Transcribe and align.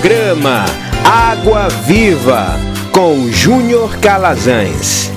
Programa 0.00 0.66
Água 1.04 1.68
Viva 1.68 2.50
com 2.92 3.30
Júnior 3.30 3.98
Calazans. 3.98 5.10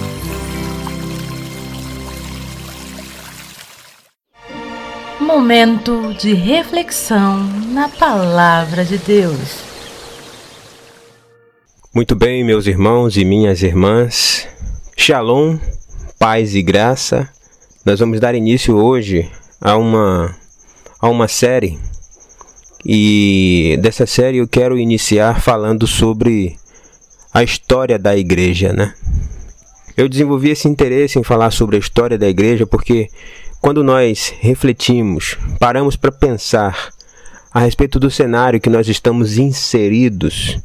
Momento 5.19 6.13
de 6.13 6.33
reflexão 6.33 7.43
na 7.73 7.89
palavra 7.89 8.85
de 8.85 8.97
Deus. 8.97 9.59
Muito 11.93 12.15
bem, 12.15 12.43
meus 12.43 12.65
irmãos 12.65 13.17
e 13.17 13.25
minhas 13.25 13.61
irmãs. 13.61 14.47
Shalom, 14.95 15.57
paz 16.17 16.55
e 16.55 16.61
graça. 16.61 17.29
Nós 17.85 17.99
vamos 17.99 18.19
dar 18.19 18.33
início 18.33 18.77
hoje 18.77 19.29
a 19.59 19.75
uma 19.75 20.35
a 21.01 21.09
uma 21.09 21.27
série 21.27 21.77
e 22.85 23.77
dessa 23.81 24.05
série 24.05 24.37
eu 24.37 24.47
quero 24.47 24.77
iniciar 24.77 25.41
falando 25.41 25.85
sobre 25.85 26.57
a 27.33 27.43
história 27.43 27.99
da 27.99 28.17
igreja, 28.17 28.73
né? 28.73 28.93
Eu 29.97 30.07
desenvolvi 30.07 30.49
esse 30.49 30.67
interesse 30.67 31.19
em 31.19 31.23
falar 31.23 31.51
sobre 31.51 31.75
a 31.75 31.79
história 31.79 32.17
da 32.17 32.29
igreja 32.29 32.65
porque 32.65 33.09
quando 33.59 33.83
nós 33.83 34.33
refletimos, 34.39 35.37
paramos 35.59 35.97
para 35.97 36.11
pensar 36.11 36.89
a 37.53 37.59
respeito 37.59 37.99
do 37.99 38.09
cenário 38.09 38.61
que 38.61 38.69
nós 38.69 38.87
estamos 38.87 39.37
inseridos, 39.37 40.57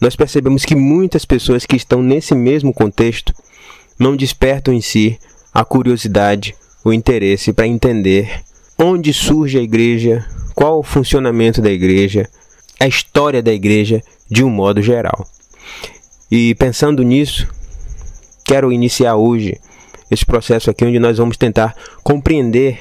nós 0.00 0.16
percebemos 0.16 0.64
que 0.64 0.74
muitas 0.74 1.24
pessoas 1.24 1.66
que 1.66 1.76
estão 1.76 2.02
nesse 2.02 2.34
mesmo 2.34 2.72
contexto 2.72 3.34
não 3.98 4.16
despertam 4.16 4.72
em 4.72 4.80
si 4.80 5.18
a 5.52 5.64
curiosidade, 5.64 6.54
o 6.84 6.92
interesse 6.92 7.52
para 7.52 7.66
entender 7.66 8.42
onde 8.78 9.12
surge 9.12 9.58
a 9.58 9.62
igreja, 9.62 10.26
qual 10.54 10.78
o 10.78 10.82
funcionamento 10.82 11.60
da 11.60 11.70
igreja, 11.70 12.28
a 12.78 12.86
história 12.86 13.42
da 13.42 13.52
igreja 13.52 14.02
de 14.30 14.42
um 14.42 14.50
modo 14.50 14.82
geral. 14.82 15.26
E 16.30 16.54
pensando 16.54 17.02
nisso, 17.02 17.46
quero 18.44 18.72
iniciar 18.72 19.16
hoje 19.16 19.60
esse 20.10 20.24
processo 20.24 20.70
aqui 20.70 20.84
onde 20.84 20.98
nós 20.98 21.18
vamos 21.18 21.36
tentar 21.36 21.74
compreender 22.02 22.80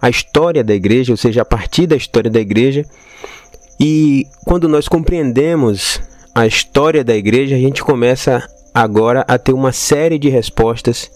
a 0.00 0.08
história 0.08 0.62
da 0.62 0.74
igreja, 0.74 1.12
ou 1.12 1.16
seja, 1.16 1.42
a 1.42 1.44
partir 1.44 1.86
da 1.86 1.96
história 1.96 2.30
da 2.30 2.40
igreja. 2.40 2.84
E 3.80 4.26
quando 4.44 4.68
nós 4.68 4.88
compreendemos 4.88 6.00
a 6.34 6.46
história 6.46 7.02
da 7.02 7.16
igreja, 7.16 7.56
a 7.56 7.58
gente 7.58 7.82
começa 7.82 8.46
agora 8.72 9.24
a 9.26 9.38
ter 9.38 9.52
uma 9.52 9.72
série 9.72 10.18
de 10.18 10.28
respostas 10.28 11.10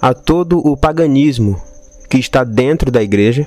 a 0.00 0.14
todo 0.14 0.58
o 0.58 0.76
paganismo 0.76 1.60
que 2.08 2.18
está 2.18 2.44
dentro 2.44 2.90
da 2.90 3.02
igreja 3.02 3.46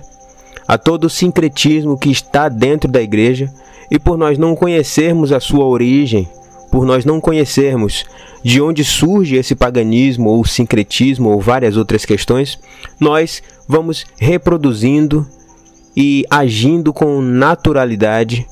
a 0.67 0.77
todo 0.77 1.05
o 1.05 1.09
sincretismo 1.09 1.97
que 1.97 2.09
está 2.09 2.49
dentro 2.49 2.89
da 2.89 3.01
igreja 3.01 3.51
e 3.89 3.99
por 3.99 4.17
nós 4.17 4.37
não 4.37 4.55
conhecermos 4.55 5.31
a 5.31 5.39
sua 5.39 5.65
origem, 5.65 6.27
por 6.71 6.85
nós 6.85 7.05
não 7.05 7.21
conhecermos 7.21 8.05
de 8.43 8.61
onde 8.61 8.83
surge 8.83 9.35
esse 9.35 9.55
paganismo 9.55 10.29
ou 10.29 10.43
sincretismo 10.45 11.29
ou 11.29 11.39
várias 11.39 11.77
outras 11.77 12.05
questões, 12.05 12.59
nós 12.99 13.41
vamos 13.67 14.05
reproduzindo 14.17 15.27
e 15.95 16.25
agindo 16.29 16.91
com 16.91 17.21
naturalidade, 17.21 18.47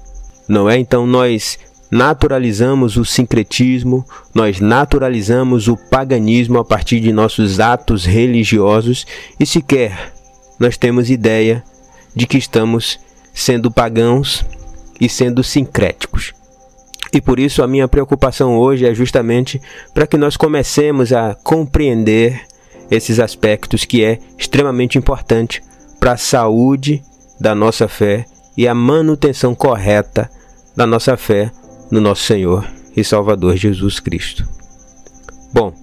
não 0.48 0.70
é? 0.70 0.78
Então 0.78 1.08
nós 1.08 1.58
naturalizamos 1.90 2.96
o 2.96 3.04
sincretismo, 3.04 4.06
nós 4.34 4.62
naturalizamos 4.62 5.68
o 5.68 5.76
paganismo 5.76 6.58
a 6.58 6.64
partir 6.64 7.00
de 7.02 7.12
nossos 7.12 7.60
atos 7.60 8.06
religiosos 8.06 9.06
e 9.40 9.46
sequer 9.46 10.14
nós 10.58 10.78
temos 10.78 11.10
ideia 11.10 11.64
de 12.16 12.28
que 12.28 12.38
estamos 12.38 13.00
sendo 13.34 13.72
pagãos 13.72 14.46
e 15.00 15.10
sendo 15.10 15.44
sincréticos. 15.44 16.34
E 17.14 17.20
por 17.20 17.40
isso 17.40 17.62
a 17.62 17.68
minha 17.68 17.88
preocupação 17.88 18.58
hoje 18.58 18.86
é 18.86 18.94
justamente 18.94 19.62
para 19.94 20.08
que 20.08 20.18
nós 20.18 20.38
comecemos 20.38 21.12
a 21.12 21.36
compreender 21.36 22.42
esses 22.90 23.20
aspectos 23.20 23.86
que 23.86 24.04
é 24.04 24.20
extremamente 24.38 24.98
importante 24.98 25.62
para 26.00 26.14
a 26.14 26.18
saúde 26.18 27.02
da 27.40 27.54
nossa 27.54 27.88
fé 27.88 28.26
e 28.56 28.68
a 28.68 28.74
manutenção 28.74 29.56
correta 29.56 30.30
da 30.76 30.86
nossa 30.86 31.18
fé 31.18 31.52
no 31.90 32.00
nosso 32.00 32.24
Senhor 32.24 32.66
e 32.96 33.04
Salvador 33.04 33.56
Jesus 33.56 34.00
Cristo. 34.00 34.48
Bom, 35.54 35.74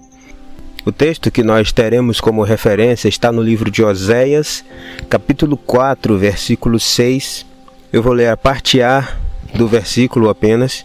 o 0.89 0.91
texto 0.91 1.29
que 1.29 1.43
nós 1.43 1.71
teremos 1.71 2.19
como 2.19 2.41
referência 2.41 3.07
está 3.07 3.31
no 3.31 3.43
livro 3.43 3.69
de 3.69 3.83
Oséias, 3.83 4.65
capítulo 5.07 5.55
4, 5.55 6.17
versículo 6.17 6.79
6. 6.79 7.45
Eu 7.93 8.01
vou 8.01 8.11
ler 8.11 8.29
a 8.29 8.35
parte 8.35 8.81
A 8.81 9.07
do 9.53 9.67
versículo 9.67 10.29
apenas. 10.29 10.83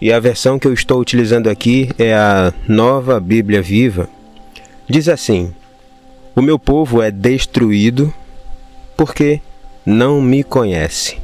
E 0.00 0.12
a 0.12 0.20
versão 0.20 0.56
que 0.56 0.68
eu 0.68 0.72
estou 0.72 1.00
utilizando 1.00 1.50
aqui 1.50 1.90
é 1.98 2.14
a 2.14 2.54
Nova 2.68 3.18
Bíblia 3.18 3.60
Viva. 3.60 4.08
Diz 4.88 5.08
assim: 5.08 5.52
O 6.36 6.40
meu 6.40 6.58
povo 6.58 7.02
é 7.02 7.10
destruído 7.10 8.14
porque 8.96 9.40
não 9.84 10.22
me 10.22 10.44
conhece. 10.44 11.18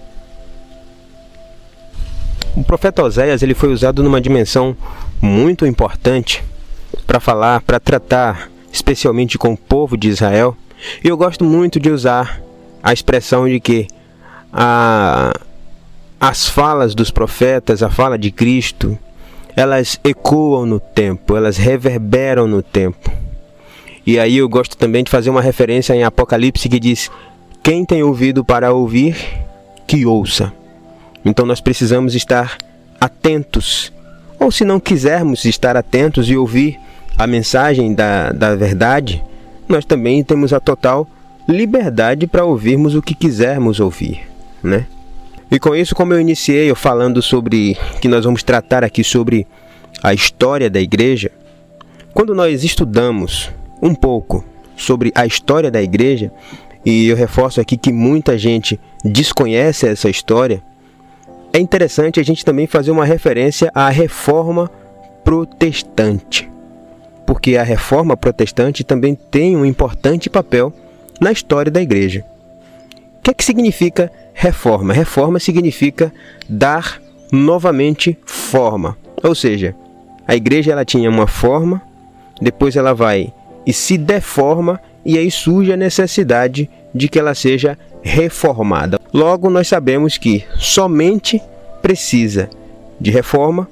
O 2.57 2.65
profeta 2.65 3.05
Oséias 3.05 3.41
ele 3.41 3.55
foi 3.55 3.73
usado 3.73 4.03
numa 4.03 4.21
dimensão 4.21 4.77
muito 5.23 5.65
importante 5.65 6.43
para 7.07 7.21
falar, 7.21 7.63
para 7.63 7.81
tratar 7.81 8.51
especialmente 8.73 9.39
com 9.39 9.53
o 9.53 9.57
povo 9.57 9.97
de 9.97 10.09
Israel. 10.09 10.57
Eu 11.03 11.17
gosto 11.17 11.45
muito 11.45 11.81
de 11.81 11.91
usar 11.91 12.41
a 12.83 12.93
expressão 12.93 13.49
de 13.49 13.59
que 13.59 13.87
a, 14.53 15.33
as 16.21 16.49
falas 16.49 16.95
dos 16.95 17.11
profetas, 17.11 17.83
a 17.83 17.91
fala 17.91 18.19
de 18.19 18.31
Cristo, 18.31 18.99
elas 19.57 19.99
ecoam 20.05 20.67
no 20.67 20.79
tempo, 20.79 21.37
elas 21.37 21.57
reverberam 21.57 22.47
no 22.47 22.63
tempo. 22.63 23.11
E 24.07 24.19
aí 24.19 24.37
eu 24.37 24.49
gosto 24.49 24.77
também 24.77 25.03
de 25.03 25.11
fazer 25.11 25.31
uma 25.31 25.41
referência 25.41 25.95
em 25.95 26.05
Apocalipse 26.05 26.69
que 26.69 26.79
diz: 26.79 27.11
Quem 27.63 27.85
tem 27.85 28.03
ouvido 28.03 28.45
para 28.45 28.73
ouvir, 28.73 29.17
que 29.87 30.07
ouça. 30.07 30.53
Então 31.25 31.45
nós 31.45 31.61
precisamos 31.61 32.15
estar 32.15 32.57
atentos, 33.01 33.93
ou 34.39 34.53
se 34.53 34.65
não 34.65 34.79
quisermos 34.79 35.45
estar 35.45 35.77
atentos 35.77 36.29
e 36.29 36.37
ouvir 36.37 36.79
a 37.19 37.27
mensagem 37.27 37.95
da, 37.95 38.31
da 38.31 38.55
verdade, 38.55 39.25
nós 39.69 39.85
também 39.85 40.23
temos 40.23 40.53
a 40.53 40.61
total 40.61 41.09
liberdade 41.49 42.27
para 42.27 42.45
ouvirmos 42.45 42.95
o 42.95 43.03
que 43.03 43.15
quisermos 43.15 43.81
ouvir, 43.81 44.23
né? 44.63 44.87
E 45.51 45.59
com 45.59 45.75
isso, 45.75 45.95
como 45.95 46.13
eu 46.13 46.21
iniciei 46.21 46.69
eu 46.71 46.77
falando 46.77 47.23
sobre 47.23 47.77
que 48.01 48.09
nós 48.09 48.25
vamos 48.25 48.43
tratar 48.43 48.83
aqui 48.83 49.05
sobre 49.05 49.47
a 50.03 50.13
história 50.13 50.69
da 50.69 50.81
igreja, 50.81 51.31
quando 52.13 52.35
nós 52.35 52.65
estudamos 52.65 53.51
um 53.81 53.95
pouco 53.95 54.45
sobre 54.77 55.13
a 55.15 55.25
história 55.25 55.71
da 55.71 55.81
igreja, 55.81 56.33
e 56.85 57.07
eu 57.07 57.17
reforço 57.17 57.61
aqui 57.61 57.77
que 57.77 57.93
muita 57.93 58.37
gente 58.37 58.79
desconhece 59.05 59.87
essa 59.87 60.11
história, 60.11 60.63
é 61.53 61.59
interessante 61.59 62.21
a 62.21 62.23
gente 62.23 62.45
também 62.45 62.67
fazer 62.67 62.91
uma 62.91 63.05
referência 63.05 63.71
à 63.75 63.89
reforma 63.89 64.71
protestante 65.25 66.56
porque 67.27 67.57
a 67.57 67.65
reforma 67.65 68.17
protestante 68.17 68.85
também 68.85 69.15
tem 69.15 69.57
um 69.57 69.65
importante 69.65 70.31
papel 70.31 70.73
na 71.21 71.33
história 71.33 71.71
da 71.71 71.83
igreja. 71.83 72.25
O 73.19 73.23
que 73.23 73.31
é 73.33 73.35
que 73.35 73.45
significa 73.45 74.11
reforma? 74.33 74.95
Reforma 74.95 75.41
significa 75.41 76.13
dar 76.49 77.03
novamente 77.33 78.17
forma. 78.25 78.97
Ou 79.23 79.35
seja, 79.35 79.75
a 80.27 80.37
igreja 80.37 80.73
ela 80.73 80.85
tinha 80.85 81.11
uma 81.11 81.27
forma, 81.27 81.83
depois 82.41 82.77
ela 82.77 82.95
vai 82.95 83.33
e 83.67 83.73
se 83.73 83.99
deforma 83.99 84.81
e 85.05 85.19
aí 85.19 85.31
surge 85.31 85.73
a 85.73 85.77
necessidade 85.77 86.71
de 86.95 87.09
que 87.09 87.19
ela 87.19 87.35
seja 87.35 87.77
reformada. 88.03 89.01
Logo, 89.13 89.51
nós 89.51 89.67
sabemos 89.67 90.17
que 90.17 90.45
somente 90.57 91.43
precisa 91.83 92.49
de 93.01 93.11
reforma 93.11 93.69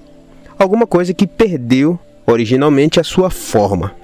alguma 0.58 0.86
coisa 0.86 1.14
que 1.14 1.26
perdeu 1.26 1.98
originalmente 2.26 3.00
a 3.00 3.04
sua 3.04 3.30
forma. 3.30 3.94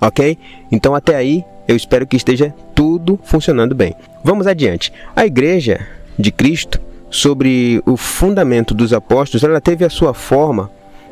Ok? 0.00 0.38
Então 0.70 0.94
até 0.94 1.16
aí 1.16 1.44
eu 1.66 1.76
espero 1.76 2.06
que 2.06 2.16
esteja 2.16 2.54
tudo 2.74 3.18
funcionando 3.24 3.74
bem. 3.74 3.94
Vamos 4.22 4.46
adiante. 4.46 4.92
A 5.14 5.26
igreja 5.26 5.86
de 6.18 6.30
Cristo, 6.30 6.80
sobre 7.10 7.82
o 7.86 7.96
fundamento 7.96 8.74
dos 8.74 8.92
apóstolos, 8.92 9.44
ela 9.44 9.60
teve 9.60 9.84
a 9.84 9.90
sua 9.90 10.12
forma 10.12 10.70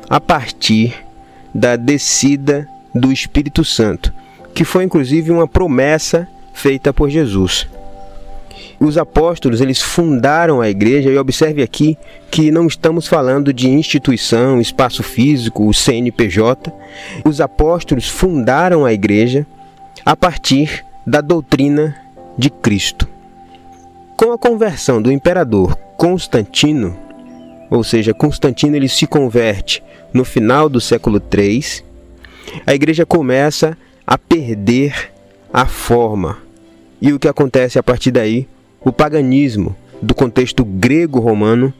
a 0.09 0.21
partir 0.21 0.95
da 1.55 1.77
descida 1.77 2.69
do 2.95 3.13
Espírito 3.13 3.65
Santo, 3.65 4.13
que 4.55 4.65
foi 4.65 4.85
inclusive 4.85 5.31
uma 5.31 5.49
promessa 5.49 6.29
feita 6.53 6.93
por 6.93 7.09
Jesus 7.11 7.69
os 8.81 8.99
apóstolos 8.99 9.61
eles 9.61 9.81
fundaram 9.81 10.61
a 10.61 10.69
igreja 10.69 11.11
e 11.11 11.19
observe 11.19 11.63
aqui 11.63 11.97
que 12.31 12.51
não 12.51 12.67
estamos 12.67 13.07
falando 13.07 13.53
de 13.53 13.69
instituição, 13.69 14.61
espaço 14.61 15.03
físico, 15.03 15.67
o 15.67 15.75
CNPJ. 15.75 16.73
Os 17.25 17.41
apóstolos 17.41 18.09
fundaram 18.09 18.85
a 18.85 18.93
igreja 18.93 19.47
a 20.05 20.17
partir 20.17 20.85
da 21.07 21.21
doutrina 21.21 21.97
de 22.37 22.51
Cristo. 22.51 23.09
Com 24.17 24.33
a 24.33 24.39
conversão 24.39 25.01
do 25.01 25.11
imperador 25.11 25.77
Constantino, 25.97 26.97
ou 27.71 27.83
seja, 27.83 28.15
Constantino 28.15 28.77
ele 28.77 28.89
se 28.89 29.07
converte 29.07 29.83
no 30.13 30.25
final 30.25 30.69
do 30.69 30.81
século 30.81 31.21
III, 31.21 31.83
a 32.67 32.75
igreja 32.75 33.07
começa 33.07 33.77
a 34.07 34.19
perder 34.19 35.13
a 35.53 35.67
forma. 35.67 36.39
E 37.01 37.13
o 37.13 37.19
que 37.19 37.29
acontece 37.29 37.79
a 37.79 37.83
partir 37.83 38.11
daí? 38.11 38.47
O 38.85 38.93
paganismo 38.93 39.75
do 40.03 40.15
contexto 40.15 40.63
grego-romano 40.63 41.73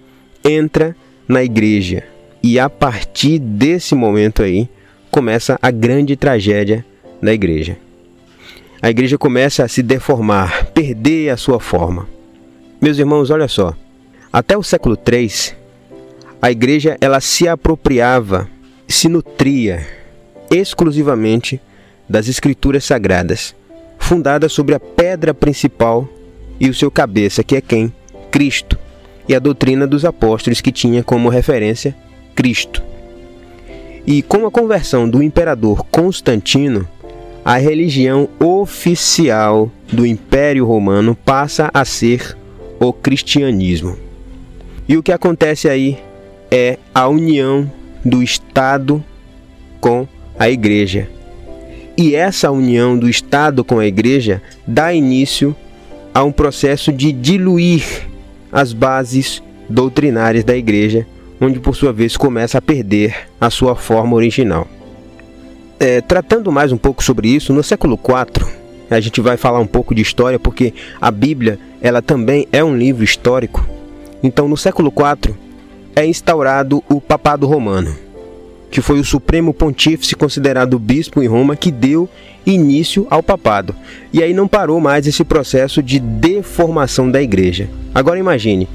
entra 0.43 0.97
na 1.29 1.45
igreja. 1.45 2.05
E 2.43 2.59
a 2.59 2.71
partir 2.71 3.39
desse 3.39 3.95
momento 3.95 4.43
aí 4.43 4.69
começa 5.11 5.59
a 5.61 5.71
grande 5.71 6.17
tragédia 6.17 6.85
da 7.21 7.33
igreja. 7.33 7.77
A 8.81 8.89
igreja 8.89 9.19
começa 9.19 9.65
a 9.65 9.69
se 9.69 9.83
deformar, 9.83 10.67
perder 10.73 11.31
a 11.31 11.37
sua 11.37 11.61
forma. 11.61 12.09
Meus 12.81 12.99
irmãos, 12.99 13.31
olha 13.31 13.49
só. 13.49 13.75
Até 14.33 14.57
o 14.57 14.63
século 14.63 14.97
III, 14.97 15.55
a 16.41 16.51
igreja 16.51 16.97
ela 17.01 17.21
se 17.21 17.47
apropriava, 17.47 18.49
se 18.89 19.09
nutria 19.09 19.87
exclusivamente 20.51 21.61
das 22.09 22.29
escrituras 22.29 22.85
sagradas, 22.85 23.55
fundadas 23.99 24.53
sobre 24.53 24.75
a 24.75 24.81
pedra 24.81 25.33
principal 25.33 26.09
e 26.59 26.69
o 26.69 26.75
seu 26.75 26.91
cabeça, 26.91 27.43
que 27.43 27.57
é 27.57 27.61
quem? 27.61 27.93
Cristo, 28.31 28.79
e 29.29 29.35
a 29.35 29.39
doutrina 29.39 29.87
dos 29.87 30.05
apóstolos 30.05 30.61
que 30.61 30.73
tinha 30.73 31.03
como 31.03 31.29
referência 31.29 31.95
Cristo. 32.35 32.83
E 34.07 34.23
com 34.23 34.47
a 34.47 34.51
conversão 34.51 35.09
do 35.09 35.23
imperador 35.23 35.85
Constantino, 35.91 36.87
a 37.45 37.57
religião 37.57 38.29
oficial 38.39 39.71
do 39.93 40.07
Império 40.07 40.67
Romano 40.67 41.15
passa 41.15 41.71
a 41.73 41.85
ser 41.85 42.37
o 42.81 42.93
cristianismo. 42.93 43.97
E 44.89 44.97
o 44.97 45.03
que 45.03 45.13
acontece 45.13 45.69
aí 45.69 45.99
é 46.51 46.79
a 46.95 47.09
união 47.09 47.71
do 48.05 48.23
Estado 48.23 49.03
com 49.81 50.07
a 50.39 50.51
Igreja. 50.51 51.09
E 51.97 52.15
essa 52.15 52.51
união 52.51 52.99
do 52.99 53.09
Estado 53.09 53.65
com 53.65 53.79
a 53.79 53.87
Igreja 53.87 54.43
dá 54.67 54.93
início 54.93 55.55
a 56.15 56.23
um 56.23 56.31
processo 56.31 56.93
de 56.93 57.11
diluir 57.11 58.09
as 58.53 58.73
bases 58.73 59.43
doutrinárias 59.69 60.45
da 60.45 60.57
Igreja, 60.57 61.05
onde 61.41 61.59
por 61.59 61.75
sua 61.75 61.93
vez 61.93 62.17
começa 62.17 62.59
a 62.59 62.63
perder 62.63 63.29
a 63.41 63.51
sua 63.51 63.75
forma 63.75 64.15
original. 64.15 64.69
É, 65.81 66.01
tratando 66.01 66.53
mais 66.53 66.71
um 66.71 66.77
pouco 66.77 67.03
sobre 67.03 67.29
isso, 67.29 67.53
no 67.53 67.63
século 67.63 67.99
IV, 67.99 68.47
a 68.89 69.01
gente 69.01 69.21
vai 69.21 69.37
falar 69.37 69.59
um 69.59 69.67
pouco 69.67 69.93
de 69.95 70.03
história, 70.03 70.39
porque 70.39 70.73
a 71.01 71.11
Bíblia 71.11 71.59
ela 71.83 72.01
também 72.01 72.47
é 72.53 72.63
um 72.63 72.77
livro 72.77 73.03
histórico. 73.03 73.67
Então, 74.23 74.47
no 74.47 74.57
século 74.57 74.91
IV, 74.91 75.35
é 75.97 76.07
instaurado 76.07 76.83
o 76.89 77.01
Papado 77.01 77.47
Romano, 77.47 77.95
que 78.75 78.81
foi 78.81 78.99
o 78.99 79.05
supremo 79.05 79.55
pontífice 79.55 80.17
considerado 80.17 80.81
bispo 80.81 81.23
em 81.23 81.29
Roma 81.29 81.55
que 81.55 81.71
deu 81.71 82.09
início 82.45 83.07
ao 83.09 83.23
papado. 83.23 83.73
E 84.13 84.21
aí 84.21 84.35
não 84.35 84.49
parou 84.49 84.81
mais 84.81 85.07
esse 85.07 85.23
processo 85.23 85.81
de 85.81 86.01
deformação 86.01 87.09
da 87.09 87.23
igreja. 87.23 87.71
Agora 87.95 88.19
imagine, 88.19 88.69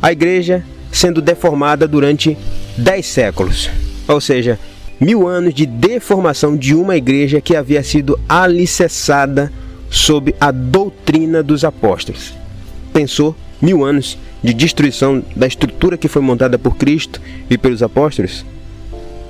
a 0.00 0.10
igreja 0.10 0.64
sendo 0.90 1.20
deformada 1.20 1.86
durante 1.86 2.34
10 2.78 3.04
séculos, 3.04 3.68
ou 4.08 4.22
seja, 4.22 4.58
mil 4.98 5.28
anos 5.28 5.52
de 5.52 5.66
deformação 5.66 6.56
de 6.56 6.74
uma 6.74 6.96
igreja 6.96 7.38
que 7.38 7.54
havia 7.54 7.82
sido 7.82 8.18
alicerçada 8.26 9.52
sob 9.90 10.34
a 10.40 10.50
doutrina 10.50 11.42
dos 11.42 11.62
apóstolos. 11.62 12.32
Pensou 12.90 13.36
mil 13.60 13.84
anos 13.84 14.16
de 14.42 14.54
destruição 14.54 15.22
da 15.36 15.46
estrutura 15.46 15.98
que 15.98 16.08
foi 16.08 16.22
montada 16.22 16.58
por 16.58 16.74
Cristo 16.74 17.20
e 17.50 17.58
pelos 17.58 17.82
apóstolos? 17.82 18.46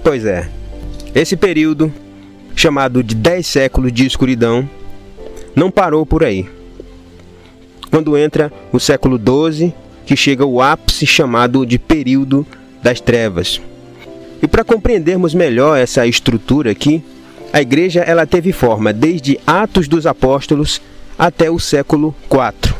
Pois 0.02 0.25
é, 0.25 0.49
esse 1.14 1.37
período 1.37 1.93
chamado 2.56 3.02
de 3.02 3.14
10 3.14 3.46
séculos 3.46 3.93
de 3.93 4.06
escuridão, 4.06 4.69
não 5.54 5.70
parou 5.70 6.04
por 6.04 6.25
aí. 6.25 6.49
Quando 7.90 8.16
entra 8.16 8.52
o 8.72 8.81
século 8.81 9.19
XII, 9.19 9.72
que 10.06 10.16
chega 10.16 10.44
o 10.44 10.60
ápice 10.60 11.06
chamado 11.06 11.64
de 11.64 11.78
período 11.78 12.46
das 12.82 13.00
trevas. 13.00 13.60
E 14.43 14.49
para 14.49 14.64
compreendermos 14.64 15.34
melhor 15.34 15.78
essa 15.78 16.06
estrutura 16.06 16.72
aqui, 16.72 17.02
a 17.52 17.60
igreja 17.60 18.00
ela 18.00 18.26
teve 18.26 18.50
forma 18.50 18.93
desde 18.93 19.38
Atos 19.46 19.87
dos 19.87 20.06
Apóstolos 20.06 20.81
até 21.19 21.50
o 21.50 21.58
século 21.58 22.14
IV. 22.31 22.75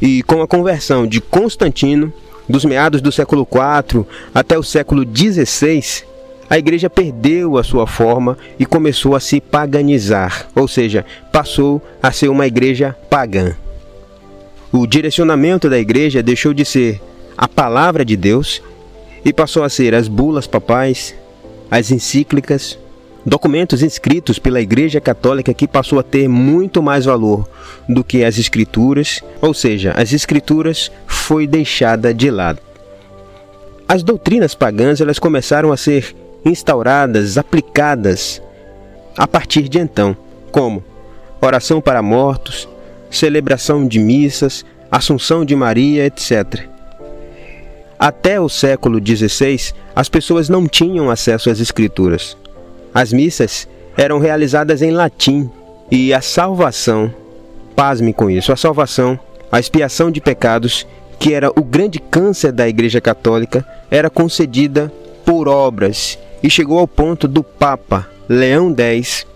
E 0.00 0.22
com 0.24 0.42
a 0.42 0.48
conversão 0.48 1.06
de 1.06 1.20
Constantino, 1.20 2.12
dos 2.48 2.64
meados 2.64 3.00
do 3.00 3.12
século 3.12 3.46
IV 3.50 4.04
até 4.34 4.58
o 4.58 4.62
século 4.62 5.04
XVI, 5.04 6.04
a 6.50 6.56
igreja 6.56 6.88
perdeu 6.88 7.58
a 7.58 7.62
sua 7.62 7.86
forma 7.86 8.38
e 8.58 8.64
começou 8.64 9.14
a 9.14 9.20
se 9.20 9.40
paganizar, 9.40 10.48
ou 10.54 10.66
seja, 10.66 11.04
passou 11.30 11.82
a 12.02 12.10
ser 12.10 12.28
uma 12.28 12.46
igreja 12.46 12.96
pagã. 13.10 13.54
O 14.72 14.86
direcionamento 14.86 15.68
da 15.68 15.78
igreja 15.78 16.22
deixou 16.22 16.54
de 16.54 16.64
ser 16.64 17.00
a 17.36 17.46
palavra 17.46 18.04
de 18.04 18.16
Deus 18.16 18.62
e 19.24 19.32
passou 19.32 19.62
a 19.62 19.68
ser 19.68 19.94
as 19.94 20.08
bulas 20.08 20.46
papais, 20.46 21.14
as 21.70 21.90
encíclicas, 21.90 22.78
documentos 23.24 23.82
escritos 23.82 24.38
pela 24.38 24.60
Igreja 24.60 25.00
Católica 25.00 25.52
que 25.52 25.68
passou 25.68 25.98
a 25.98 26.02
ter 26.02 26.28
muito 26.28 26.82
mais 26.82 27.04
valor 27.04 27.48
do 27.88 28.02
que 28.02 28.24
as 28.24 28.38
escrituras, 28.38 29.22
ou 29.40 29.52
seja, 29.52 29.92
as 29.92 30.12
escrituras 30.12 30.90
foi 31.06 31.46
deixada 31.46 32.14
de 32.14 32.30
lado. 32.30 32.60
As 33.86 34.02
doutrinas 34.02 34.54
pagãs 34.54 35.00
elas 35.00 35.18
começaram 35.18 35.72
a 35.72 35.76
ser 35.76 36.14
instauradas, 36.48 37.38
aplicadas 37.38 38.42
a 39.16 39.26
partir 39.26 39.68
de 39.68 39.78
então, 39.78 40.16
como 40.50 40.82
oração 41.40 41.80
para 41.80 42.02
mortos, 42.02 42.68
celebração 43.10 43.86
de 43.86 43.98
missas, 43.98 44.64
Assunção 44.90 45.44
de 45.44 45.54
Maria, 45.54 46.06
etc. 46.06 46.64
Até 47.98 48.40
o 48.40 48.48
século 48.48 48.98
XVI, 49.04 49.74
as 49.94 50.08
pessoas 50.08 50.48
não 50.48 50.66
tinham 50.66 51.10
acesso 51.10 51.50
às 51.50 51.60
escrituras. 51.60 52.36
As 52.94 53.12
missas 53.12 53.68
eram 53.96 54.18
realizadas 54.18 54.80
em 54.80 54.90
latim 54.90 55.50
e 55.90 56.14
a 56.14 56.22
salvação, 56.22 57.12
pasme 57.76 58.12
com 58.12 58.30
isso, 58.30 58.52
a 58.52 58.56
salvação, 58.56 59.18
a 59.52 59.58
expiação 59.58 60.10
de 60.10 60.20
pecados, 60.20 60.86
que 61.18 61.34
era 61.34 61.50
o 61.50 61.62
grande 61.62 61.98
câncer 61.98 62.52
da 62.52 62.68
Igreja 62.68 63.00
Católica, 63.00 63.66
era 63.90 64.08
concedida 64.08 64.92
por 65.24 65.48
obras 65.48 66.18
e 66.42 66.50
chegou 66.50 66.78
ao 66.78 66.88
ponto 66.88 67.26
do 67.26 67.42
Papa 67.42 68.08
Leão 68.28 68.74
X 68.76 69.26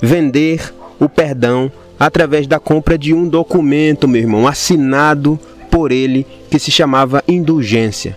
vender 0.00 0.72
o 0.98 1.08
perdão 1.08 1.70
através 1.98 2.46
da 2.46 2.58
compra 2.58 2.98
de 2.98 3.14
um 3.14 3.28
documento, 3.28 4.08
meu 4.08 4.20
irmão, 4.20 4.46
assinado 4.46 5.38
por 5.70 5.92
ele, 5.92 6.26
que 6.50 6.58
se 6.58 6.70
chamava 6.70 7.22
indulgência. 7.26 8.16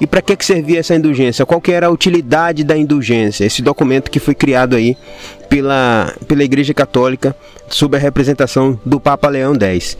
E 0.00 0.06
para 0.06 0.22
que, 0.22 0.34
que 0.34 0.44
servia 0.44 0.80
essa 0.80 0.94
indulgência? 0.94 1.44
Qual 1.44 1.60
que 1.60 1.70
era 1.70 1.86
a 1.86 1.90
utilidade 1.90 2.64
da 2.64 2.76
indulgência? 2.76 3.44
Esse 3.44 3.60
documento 3.60 4.10
que 4.10 4.18
foi 4.18 4.34
criado 4.34 4.74
aí 4.74 4.96
pela, 5.48 6.14
pela 6.26 6.42
Igreja 6.42 6.72
Católica 6.72 7.36
sob 7.68 7.96
a 7.96 8.00
representação 8.00 8.80
do 8.84 8.98
Papa 8.98 9.28
Leão 9.28 9.54
X. 9.60 9.98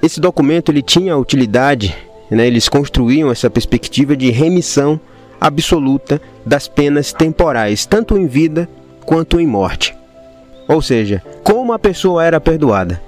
Esse 0.00 0.20
documento 0.20 0.70
ele 0.70 0.82
tinha 0.82 1.14
a 1.14 1.18
utilidade, 1.18 1.94
né, 2.30 2.46
eles 2.46 2.68
construíam 2.68 3.30
essa 3.30 3.50
perspectiva 3.50 4.16
de 4.16 4.30
remissão 4.30 5.00
absoluta 5.40 6.20
das 6.44 6.68
penas 6.68 7.12
temporais, 7.12 7.86
tanto 7.86 8.18
em 8.18 8.26
vida 8.26 8.68
quanto 9.04 9.40
em 9.40 9.46
morte. 9.46 9.96
Ou 10.68 10.80
seja, 10.82 11.22
como 11.42 11.72
a 11.72 11.78
pessoa 11.78 12.24
era 12.24 12.40
perdoada, 12.40 13.00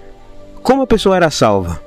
como 0.62 0.82
a 0.82 0.86
pessoa 0.86 1.16
era 1.16 1.30
salva. 1.30 1.80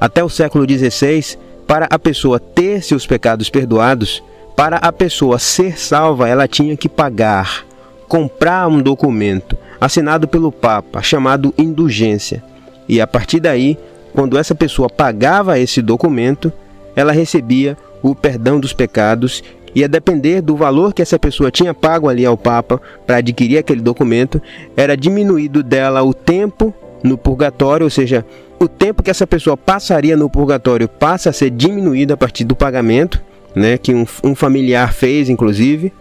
Até 0.00 0.22
o 0.22 0.28
século 0.28 0.64
XVI, 0.64 1.38
para 1.66 1.86
a 1.90 1.98
pessoa 1.98 2.38
ter 2.38 2.82
seus 2.82 3.06
pecados 3.06 3.50
perdoados, 3.50 4.22
para 4.56 4.76
a 4.76 4.92
pessoa 4.92 5.38
ser 5.38 5.78
salva, 5.78 6.28
ela 6.28 6.46
tinha 6.48 6.76
que 6.76 6.88
pagar, 6.88 7.64
comprar 8.06 8.68
um 8.68 8.80
documento 8.80 9.56
assinado 9.80 10.26
pelo 10.26 10.50
Papa 10.50 11.02
chamado 11.02 11.54
indulgência. 11.56 12.42
E 12.88 13.00
a 13.00 13.06
partir 13.06 13.40
daí, 13.40 13.78
quando 14.12 14.38
essa 14.38 14.54
pessoa 14.54 14.88
pagava 14.88 15.58
esse 15.58 15.82
documento, 15.82 16.52
ela 16.96 17.12
recebia 17.12 17.76
o 18.02 18.14
perdão 18.14 18.58
dos 18.58 18.72
pecados 18.72 19.42
ia 19.74 19.88
depender 19.88 20.40
do 20.40 20.56
valor 20.56 20.92
que 20.92 21.02
essa 21.02 21.18
pessoa 21.18 21.50
tinha 21.50 21.74
pago 21.74 22.08
ali 22.08 22.24
ao 22.24 22.36
Papa 22.36 22.80
para 23.06 23.16
adquirir 23.16 23.58
aquele 23.58 23.80
documento, 23.80 24.40
era 24.76 24.96
diminuído 24.96 25.62
dela 25.62 26.02
o 26.02 26.14
tempo 26.14 26.74
no 27.02 27.16
purgatório, 27.16 27.84
ou 27.84 27.90
seja, 27.90 28.24
o 28.58 28.66
tempo 28.66 29.02
que 29.02 29.10
essa 29.10 29.26
pessoa 29.26 29.56
passaria 29.56 30.16
no 30.16 30.28
purgatório 30.28 30.88
passa 30.88 31.30
a 31.30 31.32
ser 31.32 31.50
diminuído 31.50 32.12
a 32.12 32.16
partir 32.16 32.44
do 32.44 32.56
pagamento, 32.56 33.22
né, 33.54 33.78
que 33.78 33.94
um, 33.94 34.06
um 34.24 34.34
familiar 34.34 34.92
fez, 34.92 35.28
inclusive, 35.28 35.92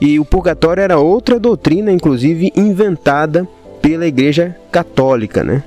e 0.00 0.18
o 0.18 0.24
purgatório 0.24 0.82
era 0.82 0.98
outra 0.98 1.38
doutrina, 1.38 1.92
inclusive 1.92 2.52
inventada 2.56 3.46
pela 3.82 4.06
Igreja 4.06 4.56
Católica, 4.70 5.44
né? 5.44 5.62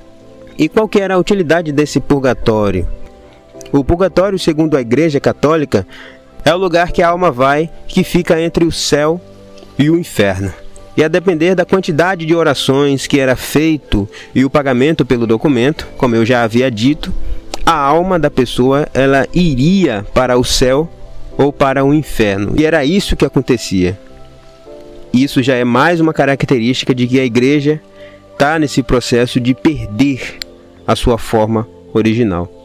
E 0.58 0.68
qual 0.68 0.86
que 0.86 1.00
era 1.00 1.14
a 1.14 1.18
utilidade 1.18 1.72
desse 1.72 2.00
purgatório? 2.00 2.86
O 3.72 3.82
purgatório, 3.84 4.38
segundo 4.38 4.76
a 4.76 4.80
Igreja 4.80 5.20
Católica, 5.20 5.86
é 6.44 6.54
o 6.54 6.58
lugar 6.58 6.92
que 6.92 7.02
a 7.02 7.08
alma 7.08 7.30
vai 7.30 7.70
que 7.86 8.04
fica 8.04 8.40
entre 8.40 8.64
o 8.64 8.72
céu 8.72 9.20
e 9.78 9.90
o 9.90 9.98
inferno. 9.98 10.52
E 10.96 11.04
a 11.04 11.08
depender 11.08 11.54
da 11.54 11.64
quantidade 11.64 12.26
de 12.26 12.34
orações 12.34 13.06
que 13.06 13.18
era 13.18 13.36
feito 13.36 14.08
e 14.34 14.44
o 14.44 14.50
pagamento 14.50 15.04
pelo 15.04 15.26
documento, 15.26 15.86
como 15.96 16.16
eu 16.16 16.24
já 16.24 16.42
havia 16.42 16.70
dito, 16.70 17.12
a 17.64 17.74
alma 17.74 18.18
da 18.18 18.30
pessoa 18.30 18.88
ela 18.92 19.26
iria 19.32 20.04
para 20.12 20.38
o 20.38 20.44
céu 20.44 20.88
ou 21.38 21.52
para 21.52 21.84
o 21.84 21.94
inferno. 21.94 22.54
E 22.56 22.66
era 22.66 22.84
isso 22.84 23.16
que 23.16 23.24
acontecia. 23.24 23.98
Isso 25.12 25.42
já 25.42 25.54
é 25.54 25.64
mais 25.64 26.00
uma 26.00 26.12
característica 26.12 26.94
de 26.94 27.06
que 27.06 27.18
a 27.18 27.24
igreja 27.24 27.80
está 28.32 28.58
nesse 28.58 28.82
processo 28.82 29.40
de 29.40 29.54
perder 29.54 30.38
a 30.86 30.94
sua 30.96 31.18
forma 31.18 31.66
original 31.92 32.60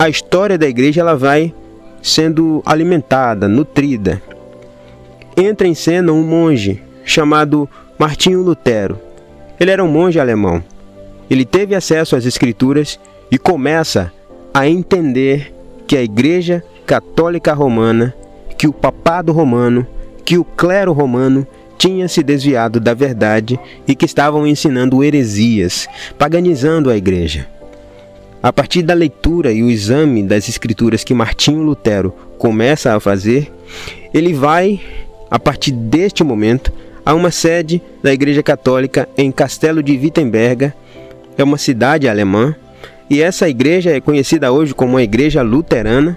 a 0.00 0.08
história 0.08 0.56
da 0.56 0.66
igreja 0.66 1.02
ela 1.02 1.14
vai 1.14 1.52
sendo 2.02 2.62
alimentada, 2.64 3.48
nutrida. 3.48 4.22
Entra 5.36 5.66
em 5.66 5.74
cena 5.74 6.12
um 6.12 6.22
monge 6.22 6.82
chamado 7.04 7.68
Martinho 7.98 8.42
Lutero. 8.42 8.98
Ele 9.58 9.70
era 9.70 9.84
um 9.84 9.88
monge 9.88 10.18
alemão. 10.18 10.62
Ele 11.28 11.44
teve 11.44 11.74
acesso 11.74 12.16
às 12.16 12.24
escrituras 12.24 12.98
e 13.30 13.38
começa 13.38 14.12
a 14.52 14.68
entender 14.68 15.54
que 15.86 15.96
a 15.96 16.02
Igreja 16.02 16.62
Católica 16.86 17.52
Romana, 17.52 18.14
que 18.58 18.66
o 18.66 18.72
papado 18.72 19.32
romano, 19.32 19.86
que 20.24 20.36
o 20.38 20.44
clero 20.44 20.92
romano 20.92 21.46
tinha 21.78 22.08
se 22.08 22.22
desviado 22.22 22.78
da 22.78 22.92
verdade 22.92 23.58
e 23.88 23.94
que 23.94 24.04
estavam 24.04 24.46
ensinando 24.46 25.02
heresias, 25.02 25.88
paganizando 26.18 26.90
a 26.90 26.96
igreja. 26.96 27.48
A 28.42 28.52
partir 28.52 28.82
da 28.82 28.94
leitura 28.94 29.52
e 29.52 29.62
o 29.62 29.70
exame 29.70 30.22
das 30.22 30.48
escrituras 30.48 31.04
que 31.04 31.12
Martinho 31.12 31.62
Lutero 31.62 32.14
começa 32.38 32.94
a 32.94 33.00
fazer, 33.00 33.52
ele 34.14 34.32
vai, 34.32 34.80
a 35.30 35.38
partir 35.38 35.72
deste 35.72 36.24
momento, 36.24 36.72
a 37.04 37.14
uma 37.14 37.30
sede 37.30 37.82
da 38.02 38.12
Igreja 38.12 38.42
Católica 38.42 39.06
em 39.16 39.30
Castelo 39.30 39.82
de 39.82 39.92
Wittenberg, 39.92 40.72
é 41.36 41.44
uma 41.44 41.58
cidade 41.58 42.08
alemã, 42.08 42.54
e 43.10 43.20
essa 43.20 43.48
igreja 43.48 43.90
é 43.90 44.00
conhecida 44.00 44.52
hoje 44.52 44.74
como 44.74 44.96
a 44.96 45.02
Igreja 45.02 45.42
Luterana, 45.42 46.16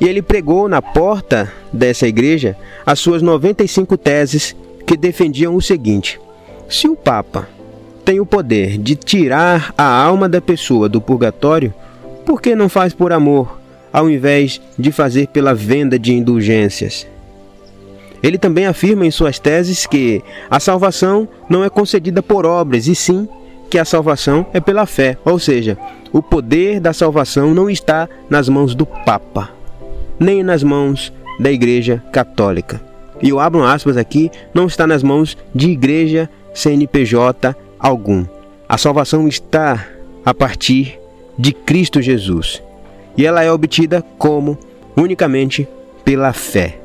e 0.00 0.08
ele 0.08 0.22
pregou 0.22 0.68
na 0.68 0.82
porta 0.82 1.52
dessa 1.72 2.08
igreja 2.08 2.56
as 2.84 2.98
suas 2.98 3.22
95 3.22 3.96
teses 3.96 4.56
que 4.84 4.96
defendiam 4.96 5.54
o 5.54 5.62
seguinte: 5.62 6.18
se 6.68 6.88
o 6.88 6.96
Papa 6.96 7.48
tem 8.04 8.20
o 8.20 8.26
poder 8.26 8.78
de 8.78 8.94
tirar 8.94 9.72
a 9.76 9.84
alma 9.84 10.28
da 10.28 10.40
pessoa 10.40 10.88
do 10.88 11.00
purgatório, 11.00 11.72
por 12.24 12.40
que 12.40 12.54
não 12.54 12.68
faz 12.68 12.92
por 12.92 13.12
amor, 13.12 13.60
ao 13.92 14.10
invés 14.10 14.60
de 14.78 14.92
fazer 14.92 15.28
pela 15.28 15.54
venda 15.54 15.98
de 15.98 16.12
indulgências? 16.12 17.06
Ele 18.22 18.36
também 18.36 18.66
afirma 18.66 19.06
em 19.06 19.10
suas 19.10 19.38
teses 19.38 19.86
que 19.86 20.22
a 20.50 20.60
salvação 20.60 21.28
não 21.48 21.64
é 21.64 21.70
concedida 21.70 22.22
por 22.22 22.44
obras, 22.44 22.86
e 22.86 22.94
sim 22.94 23.28
que 23.70 23.78
a 23.78 23.84
salvação 23.84 24.46
é 24.52 24.60
pela 24.60 24.84
fé, 24.84 25.16
ou 25.24 25.38
seja, 25.38 25.78
o 26.12 26.20
poder 26.20 26.80
da 26.80 26.92
salvação 26.92 27.54
não 27.54 27.70
está 27.70 28.08
nas 28.28 28.48
mãos 28.48 28.74
do 28.74 28.84
Papa, 28.84 29.50
nem 30.18 30.42
nas 30.42 30.62
mãos 30.62 31.12
da 31.38 31.50
Igreja 31.50 32.02
Católica. 32.12 32.80
E 33.22 33.28
eu 33.28 33.38
abro 33.38 33.62
aspas 33.62 33.96
aqui, 33.96 34.30
não 34.52 34.66
está 34.66 34.86
nas 34.86 35.02
mãos 35.02 35.36
de 35.54 35.70
igreja, 35.70 36.28
CNPJ, 36.54 37.54
algum. 37.80 38.24
A 38.68 38.78
salvação 38.78 39.26
está 39.26 39.86
a 40.24 40.34
partir 40.34 40.98
de 41.38 41.52
Cristo 41.52 42.02
Jesus 42.02 42.62
e 43.16 43.26
ela 43.26 43.42
é 43.42 43.50
obtida 43.50 44.02
como 44.18 44.58
unicamente 44.96 45.66
pela 46.04 46.32
fé. 46.32 46.78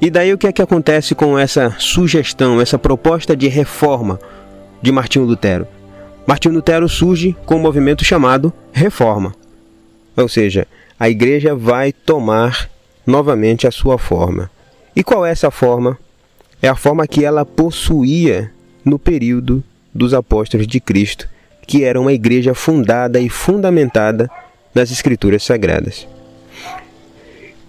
E 0.00 0.10
daí 0.10 0.32
o 0.32 0.38
que 0.38 0.48
é 0.48 0.52
que 0.52 0.62
acontece 0.62 1.14
com 1.14 1.38
essa 1.38 1.76
sugestão, 1.78 2.60
essa 2.60 2.78
proposta 2.78 3.36
de 3.36 3.46
reforma 3.46 4.18
de 4.80 4.90
Martinho 4.90 5.24
Lutero? 5.24 5.66
Martinho 6.26 6.54
Lutero 6.54 6.88
surge 6.88 7.36
com 7.46 7.56
um 7.56 7.60
movimento 7.60 8.04
chamado 8.04 8.52
Reforma. 8.72 9.34
Ou 10.16 10.28
seja, 10.28 10.66
a 10.98 11.08
igreja 11.08 11.54
vai 11.54 11.92
tomar 11.92 12.68
novamente 13.06 13.66
a 13.66 13.70
sua 13.70 13.98
forma. 13.98 14.50
E 14.94 15.02
qual 15.02 15.24
é 15.24 15.30
essa 15.30 15.50
forma? 15.50 15.98
É 16.60 16.68
a 16.68 16.76
forma 16.76 17.06
que 17.06 17.24
ela 17.24 17.44
possuía 17.44 18.50
no 18.84 18.98
período 18.98 19.62
dos 19.94 20.14
apóstolos 20.14 20.66
de 20.66 20.80
Cristo, 20.80 21.28
que 21.66 21.84
era 21.84 22.00
uma 22.00 22.12
igreja 22.12 22.54
fundada 22.54 23.20
e 23.20 23.28
fundamentada 23.28 24.30
nas 24.74 24.90
escrituras 24.90 25.42
sagradas. 25.42 26.06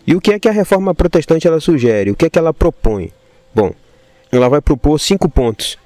E 0.05 0.15
o 0.15 0.21
que 0.21 0.33
é 0.33 0.39
que 0.39 0.49
a 0.49 0.51
reforma 0.51 0.93
protestante 0.93 1.47
ela 1.47 1.59
sugere? 1.59 2.11
O 2.11 2.15
que 2.15 2.25
é 2.25 2.29
que 2.29 2.39
ela 2.39 2.53
propõe? 2.53 3.11
Bom, 3.55 3.73
ela 4.31 4.49
vai 4.49 4.61
propor 4.61 4.99
cinco 4.99 5.29
pontos, 5.29 5.77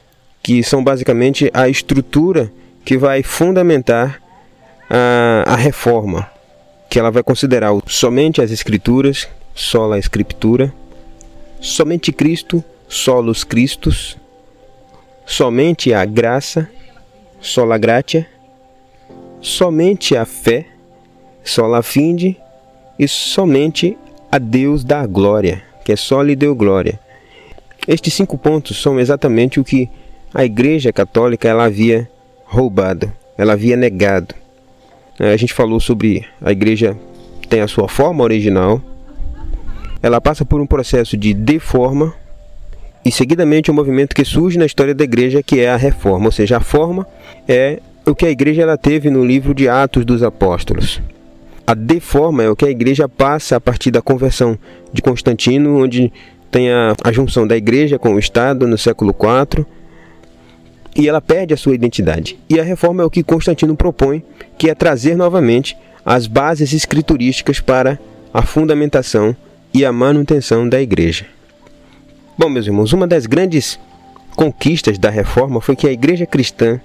que 0.42 0.64
são 0.64 0.84
basicamente 0.84 1.52
a 1.54 1.70
estrutura 1.70 2.52
que 2.84 2.98
vai 2.98 3.22
fundamentar 3.22 4.22
a, 4.90 5.44
a 5.46 5.56
reforma, 5.56 6.30
que 6.90 6.98
ela 6.98 7.12
vai 7.12 7.22
considerar 7.22 7.72
somente 7.86 8.42
as 8.42 8.50
escrituras, 8.50 9.28
sola 9.54 10.00
escritura, 10.00 10.74
somente 11.60 12.12
Cristo, 12.12 12.64
solos 12.88 13.44
Cristos, 13.44 14.18
somente 15.28 15.94
a 15.94 16.06
graça, 16.06 16.70
sola 17.42 17.78
gratia, 17.78 18.26
somente 19.42 20.16
a 20.16 20.26
fé, 20.26 20.66
sola 21.44 21.84
fide, 21.84 22.38
e 22.98 23.08
somente 23.08 23.96
a 24.32 24.40
Deus 24.40 24.84
da 24.84 25.06
glória, 25.06 25.62
que 25.86 25.92
é 25.92 25.96
só 25.96 26.22
lhe 26.24 26.36
deu 26.36 26.56
glória. 26.56 27.00
Estes 27.88 28.14
cinco 28.14 28.38
pontos 28.38 28.82
são 28.82 29.00
exatamente 29.00 29.60
o 29.60 29.64
que 29.64 29.88
a 30.34 30.44
Igreja 30.44 30.92
Católica 30.92 31.48
ela 31.48 31.66
havia 31.66 32.10
roubado, 32.46 33.12
ela 33.38 33.54
havia 33.54 33.76
negado. 33.76 34.34
A 35.20 35.38
gente 35.38 35.54
falou 35.54 35.80
sobre 35.80 36.26
a 36.42 36.52
Igreja 36.52 36.98
tem 37.50 37.62
a 37.62 37.68
sua 37.68 37.88
forma 37.88 38.24
original, 38.24 38.82
ela 40.02 40.20
passa 40.20 40.44
por 40.44 40.60
um 40.60 40.68
processo 40.68 41.16
de 41.16 41.34
deforma, 41.34 42.14
e 43.08 43.12
seguidamente 43.12 43.72
o 43.72 43.74
um 43.74 43.76
movimento 43.78 44.14
que 44.14 44.26
surge 44.26 44.58
na 44.58 44.66
história 44.66 44.94
da 44.94 45.02
igreja, 45.02 45.42
que 45.42 45.62
é 45.62 45.70
a 45.70 45.78
reforma, 45.78 46.26
ou 46.26 46.32
seja, 46.32 46.58
a 46.58 46.60
forma 46.60 47.08
é 47.48 47.80
o 48.06 48.14
que 48.14 48.26
a 48.26 48.30
igreja 48.30 48.64
ela 48.64 48.78
teve 48.78 49.10
no 49.10 49.24
livro 49.24 49.54
de 49.54 49.70
Atos 49.70 50.04
dos 50.04 50.22
Apóstolos. 50.22 51.02
A 51.66 51.74
deforma 51.74 52.44
é 52.44 52.50
o 52.50 52.56
que 52.56 52.66
a 52.66 52.70
igreja 52.70 53.08
passa 53.08 53.56
a 53.56 53.62
partir 53.62 53.92
da 53.92 54.02
conversão 54.02 54.60
de 54.92 55.02
Constantino, 55.02 55.82
onde 55.82 56.12
tem 56.52 56.70
a, 56.70 56.98
a 57.02 57.14
junção 57.14 57.48
da 57.48 57.56
igreja 57.56 57.98
com 57.98 58.14
o 58.14 58.20
Estado 58.20 58.68
no 58.68 58.78
século 58.78 59.16
IV, 59.16 59.66
e 60.94 61.08
ela 61.08 61.22
perde 61.22 61.54
a 61.54 61.58
sua 61.58 61.76
identidade. 61.76 62.38
E 62.50 62.60
a 62.60 62.64
reforma 62.64 63.04
é 63.04 63.06
o 63.06 63.10
que 63.10 63.24
Constantino 63.24 63.74
propõe, 63.74 64.22
que 64.58 64.70
é 64.70 64.76
trazer 64.76 65.16
novamente 65.16 65.78
as 66.06 66.28
bases 66.28 66.74
escriturísticas 66.74 67.62
para 67.62 67.98
a 68.34 68.42
fundamentação 68.42 69.34
e 69.74 69.86
a 69.86 69.94
manutenção 69.94 70.68
da 70.68 70.82
igreja. 70.82 71.37
Bom, 72.40 72.50
meus 72.50 72.68
irmãos, 72.68 72.94
uma 72.94 73.08
das 73.08 73.26
grandes 73.26 73.80
conquistas 74.36 75.00
da 75.00 75.10
reforma 75.10 75.60
foi 75.60 75.76
que 75.76 75.88
a 75.88 75.92
igreja 75.92 76.24
cristã, 76.28 76.80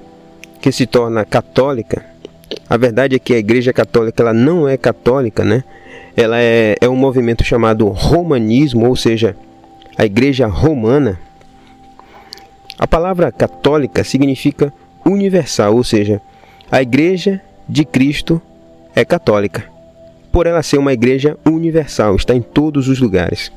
que 0.62 0.72
se 0.72 0.86
torna 0.86 1.26
católica, 1.26 2.06
a 2.70 2.78
verdade 2.78 3.16
é 3.16 3.18
que 3.18 3.34
a 3.34 3.38
igreja 3.38 3.70
católica 3.70 4.22
ela 4.22 4.32
não 4.32 4.66
é 4.66 4.78
católica, 4.78 5.44
né? 5.44 5.62
Ela 6.16 6.38
é, 6.40 6.76
é 6.80 6.88
um 6.88 6.96
movimento 6.96 7.44
chamado 7.44 7.86
romanismo, 7.88 8.88
ou 8.88 8.96
seja, 8.96 9.36
a 9.98 10.06
igreja 10.06 10.46
romana. 10.46 11.20
A 12.78 12.86
palavra 12.86 13.30
católica 13.30 14.02
significa 14.04 14.72
universal, 15.04 15.76
ou 15.76 15.84
seja, 15.84 16.22
a 16.70 16.80
igreja 16.80 17.42
de 17.68 17.84
Cristo 17.84 18.40
é 18.94 19.04
católica. 19.04 19.64
Por 20.32 20.46
ela 20.46 20.62
ser 20.62 20.78
uma 20.78 20.94
igreja 20.94 21.36
universal, 21.44 22.16
está 22.16 22.34
em 22.34 22.40
todos 22.40 22.88
os 22.88 22.98
lugares. 22.98 23.52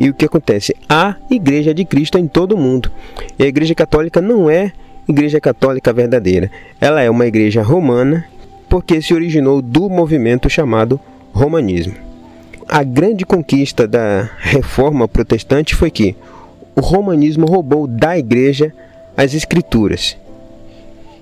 E 0.00 0.08
o 0.08 0.14
que 0.14 0.24
acontece? 0.24 0.74
Há 0.88 1.14
igreja 1.30 1.74
de 1.74 1.84
Cristo 1.84 2.16
em 2.16 2.26
todo 2.26 2.52
o 2.52 2.58
mundo. 2.58 2.90
E 3.38 3.44
a 3.44 3.46
igreja 3.46 3.74
católica 3.74 4.22
não 4.22 4.48
é 4.48 4.72
igreja 5.06 5.38
católica 5.38 5.92
verdadeira. 5.92 6.50
Ela 6.80 7.02
é 7.02 7.10
uma 7.10 7.26
igreja 7.26 7.62
romana 7.62 8.24
porque 8.66 9.02
se 9.02 9.12
originou 9.12 9.60
do 9.60 9.90
movimento 9.90 10.48
chamado 10.48 10.98
romanismo. 11.34 11.94
A 12.66 12.82
grande 12.82 13.26
conquista 13.26 13.86
da 13.86 14.30
reforma 14.38 15.06
protestante 15.06 15.74
foi 15.74 15.90
que 15.90 16.16
o 16.74 16.80
romanismo 16.80 17.44
roubou 17.44 17.86
da 17.86 18.16
igreja 18.16 18.72
as 19.14 19.34
escrituras. 19.34 20.16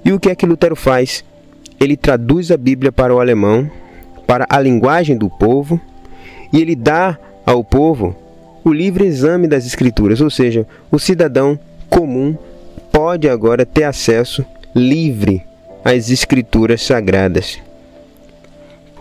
E 0.05 0.13
o 0.13 0.21
que 0.21 0.31
é 0.31 0.37
que 0.37 0.47
Lutero 0.47 0.77
faz? 0.77 1.25
Ele 1.81 1.97
traduz 1.97 2.53
a 2.53 2.57
Bíblia 2.57 2.93
para 2.93 3.13
o 3.13 3.19
alemão, 3.19 3.69
para 4.25 4.47
a 4.49 4.61
linguagem 4.61 5.17
do 5.17 5.29
povo, 5.29 5.81
e 6.53 6.61
ele 6.61 6.77
dá 6.77 7.19
ao 7.45 7.65
povo 7.65 8.15
o 8.65 8.73
livre 8.73 9.07
exame 9.07 9.47
das 9.47 9.67
Escrituras, 9.67 10.21
ou 10.21 10.31
seja, 10.31 10.67
o 10.91 10.99
cidadão 10.99 11.59
comum 11.89 12.37
pode 12.93 13.29
agora 13.29 13.65
ter 13.65 13.85
acesso 13.85 14.45
livre 14.75 15.43
às 15.85 16.11
Escrituras 16.11 16.83
sagradas. 16.83 17.59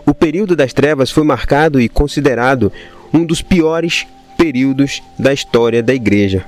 o 0.06 0.14
período 0.14 0.56
das 0.56 0.72
trevas 0.72 1.10
foi 1.10 1.22
marcado 1.22 1.78
e 1.78 1.86
considerado 1.86 2.72
um 3.12 3.26
dos 3.26 3.42
piores 3.42 4.06
períodos 4.38 5.02
da 5.18 5.34
história 5.34 5.82
da 5.82 5.92
igreja. 5.92 6.44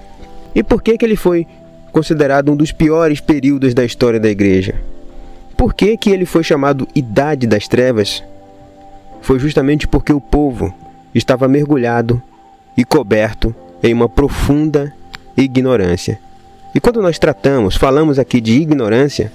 E 0.55 0.63
por 0.63 0.83
que, 0.83 0.97
que 0.97 1.05
ele 1.05 1.17
foi 1.17 1.47
considerado 1.93 2.51
um 2.51 2.57
dos 2.57 2.73
piores 2.73 3.21
períodos 3.21 3.75
da 3.75 3.85
história 3.85 4.19
da 4.19 4.31
igreja? 4.31 4.81
Por 5.59 5.75
que, 5.75 5.97
que 5.99 6.09
ele 6.09 6.25
foi 6.25 6.43
chamado 6.43 6.89
Idade 6.95 7.47
das 7.47 7.69
Trevas? 7.69 8.25
Foi 9.21 9.39
justamente 9.39 9.87
porque 9.87 10.13
o 10.13 10.21
povo 10.21 10.75
estava 11.15 11.47
mergulhado 11.47 12.23
e 12.77 12.85
coberto 12.85 13.55
em 13.83 13.93
uma 13.93 14.09
profunda 14.09 14.93
ignorância. 15.37 16.19
E 16.75 16.81
quando 16.81 17.03
nós 17.03 17.19
tratamos, 17.19 17.77
falamos 17.77 18.19
aqui 18.19 18.41
de 18.41 18.53
ignorância, 18.61 19.33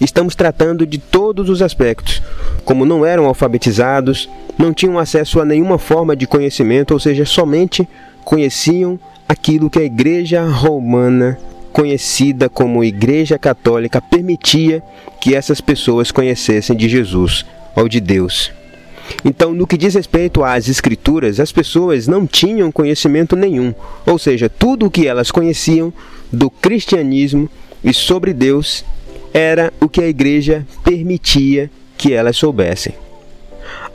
estamos 0.00 0.34
tratando 0.34 0.86
de 0.86 0.98
todos 0.98 1.48
os 1.48 1.62
aspectos. 1.62 2.22
Como 2.64 2.84
não 2.84 3.06
eram 3.06 3.26
alfabetizados, 3.26 4.28
não 4.58 4.74
tinham 4.74 4.98
acesso 4.98 5.40
a 5.40 5.44
nenhuma 5.44 5.78
forma 5.78 6.14
de 6.14 6.26
conhecimento, 6.26 6.92
ou 6.92 7.00
seja, 7.00 7.24
somente 7.24 7.88
conheciam 8.24 8.98
aquilo 9.28 9.70
que 9.70 9.78
a 9.78 9.84
Igreja 9.84 10.44
Romana, 10.44 11.38
conhecida 11.72 12.48
como 12.48 12.84
Igreja 12.84 13.38
Católica, 13.38 14.00
permitia 14.00 14.82
que 15.20 15.34
essas 15.34 15.60
pessoas 15.60 16.10
conhecessem 16.10 16.76
de 16.76 16.88
Jesus 16.88 17.46
ou 17.74 17.88
de 17.88 18.00
Deus. 18.00 18.52
Então, 19.24 19.52
no 19.52 19.66
que 19.66 19.76
diz 19.76 19.94
respeito 19.94 20.44
às 20.44 20.68
Escrituras, 20.68 21.40
as 21.40 21.52
pessoas 21.52 22.06
não 22.06 22.26
tinham 22.26 22.70
conhecimento 22.70 23.34
nenhum, 23.34 23.74
ou 24.06 24.18
seja, 24.18 24.48
tudo 24.48 24.86
o 24.86 24.90
que 24.90 25.06
elas 25.06 25.30
conheciam 25.30 25.92
do 26.32 26.50
cristianismo 26.50 27.48
e 27.82 27.92
sobre 27.92 28.32
Deus 28.32 28.84
era 29.32 29.72
o 29.80 29.88
que 29.88 30.00
a 30.00 30.08
igreja 30.08 30.66
permitia 30.84 31.70
que 31.96 32.12
elas 32.12 32.36
soubessem. 32.36 32.94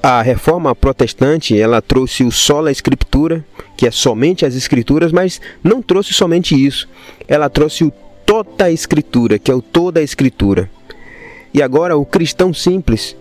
A 0.01 0.21
reforma 0.21 0.75
protestante, 0.75 1.57
ela 1.57 1.81
trouxe 1.81 2.23
o 2.23 2.31
sola 2.31 2.71
escritura, 2.71 3.43
que 3.77 3.87
é 3.87 3.91
somente 3.91 4.45
as 4.45 4.53
escrituras, 4.53 5.11
mas 5.11 5.39
não 5.63 5.81
trouxe 5.81 6.13
somente 6.13 6.53
isso. 6.53 6.89
Ela 7.27 7.49
trouxe 7.49 7.85
o 7.85 7.91
tota 8.25 8.69
escritura, 8.69 9.39
que 9.39 9.49
é 9.49 9.55
o 9.55 9.61
toda 9.61 9.99
a 9.99 10.03
escritura. 10.03 10.69
E 11.53 11.61
agora 11.61 11.95
o 11.95 12.05
cristão 12.05 12.53
simples, 12.53 13.15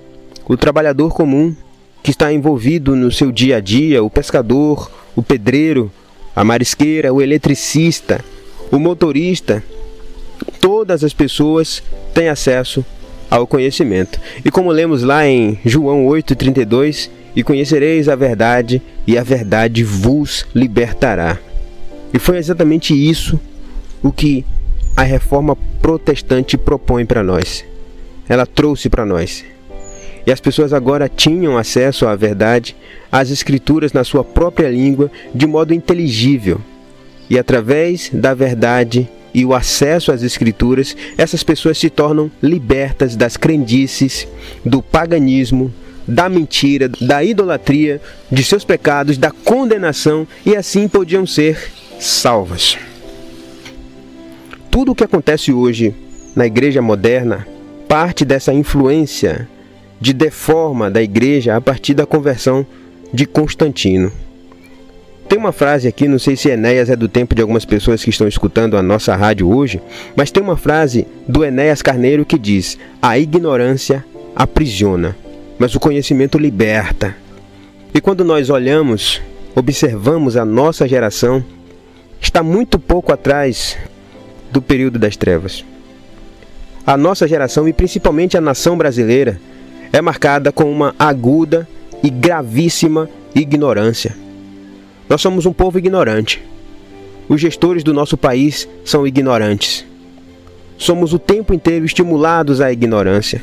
o 0.44 0.56
trabalhador 0.56 1.14
comum, 1.14 1.54
que 2.02 2.11
está 2.11 2.32
envolvido 2.32 2.97
no 2.97 3.12
seu 3.12 3.30
dia 3.30 3.56
a 3.56 3.61
dia, 3.61 4.02
o 4.02 4.11
pescador, 4.11 4.90
o 5.14 5.23
pedreiro, 5.23 5.90
a 6.35 6.42
marisqueira, 6.42 7.12
o 7.12 7.23
eletricista, 7.23 8.25
o 8.71 8.78
motorista, 8.78 9.62
todas 10.61 11.04
as 11.04 11.12
pessoas 11.12 11.82
têm 12.14 12.28
acesso 12.28 12.85
ao 13.30 13.47
conhecimento. 13.47 14.21
E 14.44 14.50
como 14.50 14.71
lemos 14.71 15.02
lá 15.02 15.26
em 15.26 15.59
João 15.64 16.06
8:32, 16.06 17.11
e 17.35 17.42
conhecereis 17.42 18.09
a 18.09 18.16
verdade, 18.16 18.82
e 19.06 19.16
a 19.16 19.23
verdade 19.23 19.82
vos 19.82 20.47
libertará. 20.54 21.38
E 22.12 22.18
foi 22.18 22.37
exatamente 22.37 22.92
isso 22.92 23.40
o 24.02 24.12
que 24.12 24.44
a 24.94 25.02
reforma 25.02 25.56
protestante 25.80 26.59
propõe 26.59 27.06
para 27.06 27.23
nós. 27.23 27.64
Ela 28.28 28.44
trouxe 28.44 28.90
para 28.90 29.06
nós. 29.06 29.44
E 30.26 30.32
as 30.32 30.40
pessoas 30.40 30.72
agora 30.72 31.08
tinham 31.08 31.58
acesso 31.58 32.06
à 32.06 32.14
verdade, 32.14 32.76
às 33.10 33.30
escrituras 33.30 33.92
na 33.92 34.04
sua 34.04 34.22
própria 34.22 34.70
língua, 34.70 35.10
de 35.34 35.46
modo 35.46 35.74
inteligível. 35.74 36.60
E 37.28 37.38
através 37.38 38.10
da 38.12 38.34
verdade 38.34 39.08
e 39.34 39.44
o 39.44 39.54
acesso 39.54 40.12
às 40.12 40.22
escrituras, 40.22 40.96
essas 41.16 41.42
pessoas 41.42 41.78
se 41.78 41.88
tornam 41.88 42.30
libertas 42.42 43.16
das 43.16 43.36
crendices, 43.36 44.28
do 44.64 44.82
paganismo, 44.82 45.72
da 46.06 46.28
mentira, 46.28 46.88
da 47.00 47.24
idolatria, 47.24 48.00
de 48.30 48.44
seus 48.44 48.64
pecados, 48.64 49.16
da 49.16 49.30
condenação 49.30 50.26
e 50.44 50.54
assim 50.54 50.88
podiam 50.88 51.26
ser 51.26 51.72
salvas. 51.98 52.76
Tudo 54.70 54.92
o 54.92 54.94
que 54.94 55.04
acontece 55.04 55.52
hoje 55.52 55.94
na 56.35 56.46
igreja 56.46 56.82
moderna 56.82 57.46
parte 57.88 58.24
dessa 58.24 58.52
influência 58.52 59.48
de 60.02 60.12
deforma 60.12 60.90
da 60.90 61.00
igreja 61.00 61.56
a 61.56 61.60
partir 61.60 61.94
da 61.94 62.04
conversão 62.04 62.66
de 63.14 63.24
Constantino. 63.24 64.10
Tem 65.28 65.38
uma 65.38 65.52
frase 65.52 65.86
aqui, 65.86 66.08
não 66.08 66.18
sei 66.18 66.34
se 66.34 66.48
Enéas 66.48 66.90
é 66.90 66.96
do 66.96 67.08
tempo 67.08 67.36
de 67.36 67.40
algumas 67.40 67.64
pessoas 67.64 68.02
que 68.02 68.10
estão 68.10 68.26
escutando 68.26 68.76
a 68.76 68.82
nossa 68.82 69.14
rádio 69.14 69.48
hoje, 69.48 69.80
mas 70.16 70.32
tem 70.32 70.42
uma 70.42 70.56
frase 70.56 71.06
do 71.28 71.44
Enéas 71.44 71.82
Carneiro 71.82 72.24
que 72.24 72.36
diz: 72.36 72.76
A 73.00 73.16
ignorância 73.16 74.04
aprisiona, 74.34 75.16
mas 75.56 75.72
o 75.76 75.80
conhecimento 75.80 76.36
liberta. 76.36 77.14
E 77.94 78.00
quando 78.00 78.24
nós 78.24 78.50
olhamos, 78.50 79.22
observamos 79.54 80.36
a 80.36 80.44
nossa 80.44 80.88
geração, 80.88 81.44
está 82.20 82.42
muito 82.42 82.76
pouco 82.76 83.12
atrás 83.12 83.78
do 84.50 84.60
período 84.60 84.98
das 84.98 85.16
trevas. 85.16 85.64
A 86.84 86.96
nossa 86.96 87.28
geração 87.28 87.68
e 87.68 87.72
principalmente 87.72 88.36
a 88.36 88.40
nação 88.40 88.76
brasileira 88.76 89.40
é 89.92 90.00
marcada 90.00 90.50
com 90.50 90.70
uma 90.70 90.94
aguda 90.98 91.68
e 92.02 92.09
gravíssima 92.09 93.09
ignorância. 93.35 94.16
Nós 95.09 95.20
somos 95.20 95.44
um 95.44 95.52
povo 95.52 95.78
ignorante. 95.78 96.42
Os 97.28 97.40
gestores 97.40 97.85
do 97.85 97.92
nosso 97.92 98.16
país 98.16 98.68
são 98.85 99.07
ignorantes. 99.07 99.85
Somos 100.78 101.12
o 101.12 101.18
tempo 101.18 101.52
inteiro 101.55 101.85
estimulados 101.85 102.61
à 102.61 102.72
ignorância. 102.72 103.42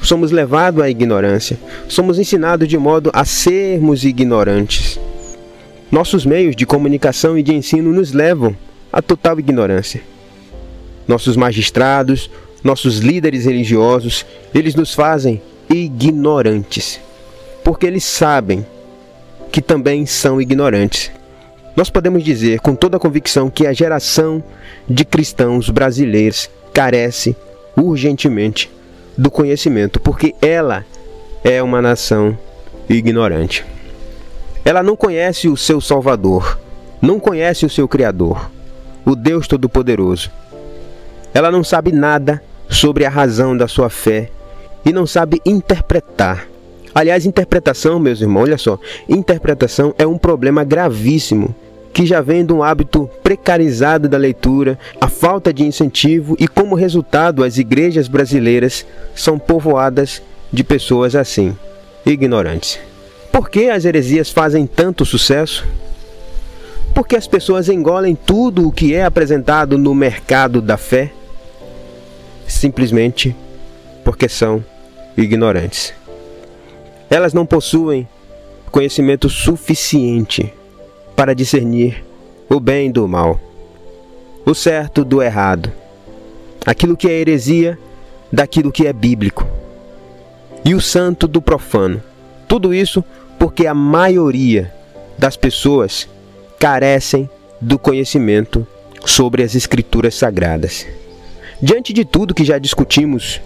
Somos 0.00 0.30
levados 0.30 0.82
à 0.82 0.88
ignorância. 0.88 1.58
Somos 1.88 2.18
ensinados 2.18 2.68
de 2.68 2.78
modo 2.78 3.10
a 3.12 3.24
sermos 3.24 4.04
ignorantes. 4.04 4.98
Nossos 5.90 6.24
meios 6.24 6.54
de 6.54 6.64
comunicação 6.64 7.36
e 7.36 7.42
de 7.42 7.54
ensino 7.54 7.92
nos 7.92 8.12
levam 8.12 8.56
à 8.92 9.02
total 9.02 9.38
ignorância. 9.40 10.00
Nossos 11.06 11.36
magistrados, 11.36 12.30
nossos 12.68 12.98
líderes 12.98 13.46
religiosos, 13.46 14.26
eles 14.54 14.74
nos 14.74 14.92
fazem 14.92 15.40
ignorantes, 15.70 17.00
porque 17.64 17.86
eles 17.86 18.04
sabem 18.04 18.64
que 19.50 19.62
também 19.62 20.04
são 20.04 20.38
ignorantes. 20.38 21.10
Nós 21.74 21.88
podemos 21.88 22.22
dizer 22.22 22.60
com 22.60 22.74
toda 22.74 22.98
a 22.98 23.00
convicção 23.00 23.48
que 23.48 23.66
a 23.66 23.72
geração 23.72 24.44
de 24.86 25.02
cristãos 25.02 25.70
brasileiros 25.70 26.50
carece 26.74 27.34
urgentemente 27.74 28.70
do 29.16 29.30
conhecimento, 29.30 29.98
porque 29.98 30.34
ela 30.42 30.84
é 31.42 31.62
uma 31.62 31.80
nação 31.80 32.36
ignorante. 32.86 33.64
Ela 34.62 34.82
não 34.82 34.94
conhece 34.94 35.48
o 35.48 35.56
seu 35.56 35.80
Salvador, 35.80 36.60
não 37.00 37.18
conhece 37.18 37.64
o 37.64 37.70
seu 37.70 37.88
Criador, 37.88 38.50
o 39.06 39.16
Deus 39.16 39.48
Todo-Poderoso. 39.48 40.30
Ela 41.32 41.50
não 41.50 41.64
sabe 41.64 41.92
nada 41.92 42.42
sobre 42.68 43.04
a 43.04 43.10
razão 43.10 43.56
da 43.56 43.68
sua 43.68 43.90
fé 43.90 44.30
e 44.84 44.92
não 44.92 45.06
sabe 45.06 45.40
interpretar 45.44 46.46
Aliás, 46.98 47.26
interpretação, 47.26 48.00
meus 48.00 48.20
irmãos, 48.20 48.42
olha 48.44 48.58
só, 48.58 48.78
interpretação 49.08 49.94
é 49.98 50.04
um 50.04 50.18
problema 50.18 50.64
gravíssimo 50.64 51.54
que 51.92 52.04
já 52.06 52.20
vem 52.20 52.44
de 52.44 52.52
um 52.52 52.62
hábito 52.62 53.08
precarizado 53.22 54.08
da 54.08 54.18
leitura, 54.18 54.78
a 55.00 55.08
falta 55.08 55.52
de 55.52 55.64
incentivo 55.64 56.36
e, 56.38 56.46
como 56.46 56.74
resultado, 56.74 57.44
as 57.44 57.56
igrejas 57.56 58.08
brasileiras 58.08 58.86
são 59.14 59.38
povoadas 59.38 60.22
de 60.52 60.64
pessoas 60.64 61.14
assim, 61.14 61.56
ignorantes. 62.06 62.78
Por 63.32 63.50
que 63.50 63.68
as 63.68 63.84
heresias 63.84 64.30
fazem 64.30 64.66
tanto 64.66 65.04
sucesso? 65.04 65.66
Porque 66.94 67.16
as 67.16 67.26
pessoas 67.26 67.68
engolem 67.68 68.16
tudo 68.16 68.66
o 68.66 68.72
que 68.72 68.94
é 68.94 69.04
apresentado 69.04 69.78
no 69.78 69.94
mercado 69.94 70.60
da 70.60 70.76
fé, 70.76 71.12
simplesmente 72.48 73.36
porque 74.04 74.28
são 74.28 74.64
ignorantes. 75.16 75.94
Elas 77.10 77.32
não 77.32 77.46
possuem 77.46 78.08
conhecimento 78.70 79.28
suficiente 79.28 80.52
para 81.14 81.34
discernir 81.34 82.04
o 82.48 82.58
bem 82.58 82.90
do 82.90 83.06
mal, 83.06 83.40
o 84.44 84.54
certo 84.54 85.04
do 85.04 85.22
errado, 85.22 85.70
aquilo 86.64 86.96
que 86.96 87.08
é 87.08 87.20
heresia 87.20 87.78
daquilo 88.32 88.72
que 88.72 88.86
é 88.86 88.92
bíblico, 88.92 89.46
e 90.64 90.74
o 90.74 90.80
santo 90.80 91.26
do 91.26 91.40
profano. 91.40 92.02
Tudo 92.46 92.72
isso 92.72 93.04
porque 93.38 93.66
a 93.66 93.74
maioria 93.74 94.72
das 95.18 95.36
pessoas 95.36 96.08
carecem 96.58 97.28
do 97.60 97.78
conhecimento 97.78 98.66
sobre 99.04 99.42
as 99.42 99.54
escrituras 99.54 100.14
sagradas. 100.14 100.86
Diante 101.60 101.92
de 101.92 102.04
tudo 102.04 102.34
que 102.34 102.44
já 102.44 102.56
discutimos 102.56 103.40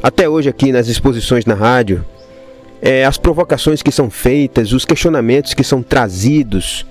até 0.00 0.28
hoje 0.28 0.48
aqui 0.48 0.70
nas 0.70 0.86
exposições 0.86 1.44
na 1.44 1.54
rádio, 1.54 2.04
é, 2.80 3.04
as 3.04 3.18
provocações 3.18 3.82
que 3.82 3.90
são 3.90 4.08
feitas, 4.08 4.72
os 4.72 4.84
questionamentos 4.84 5.54
que 5.54 5.64
são 5.64 5.82
trazidos, 5.82 6.86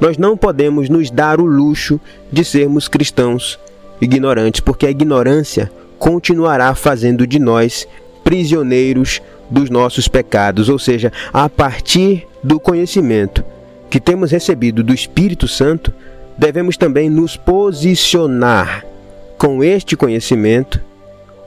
nós 0.00 0.16
não 0.16 0.36
podemos 0.36 0.88
nos 0.88 1.10
dar 1.10 1.40
o 1.40 1.44
luxo 1.44 2.00
de 2.30 2.44
sermos 2.44 2.86
cristãos 2.86 3.58
ignorantes, 4.00 4.60
porque 4.60 4.86
a 4.86 4.90
ignorância 4.90 5.72
continuará 5.98 6.72
fazendo 6.76 7.26
de 7.26 7.40
nós 7.40 7.88
prisioneiros 8.22 9.20
dos 9.50 9.68
nossos 9.68 10.06
pecados, 10.06 10.68
ou 10.68 10.78
seja, 10.78 11.12
a 11.32 11.48
partir 11.48 12.28
do 12.44 12.60
conhecimento 12.60 13.44
que 13.90 13.98
temos 13.98 14.30
recebido 14.30 14.84
do 14.84 14.94
Espírito 14.94 15.48
Santo, 15.48 15.92
devemos 16.38 16.76
também 16.76 17.10
nos 17.10 17.36
posicionar 17.36 18.84
com 19.40 19.64
este 19.64 19.96
conhecimento, 19.96 20.82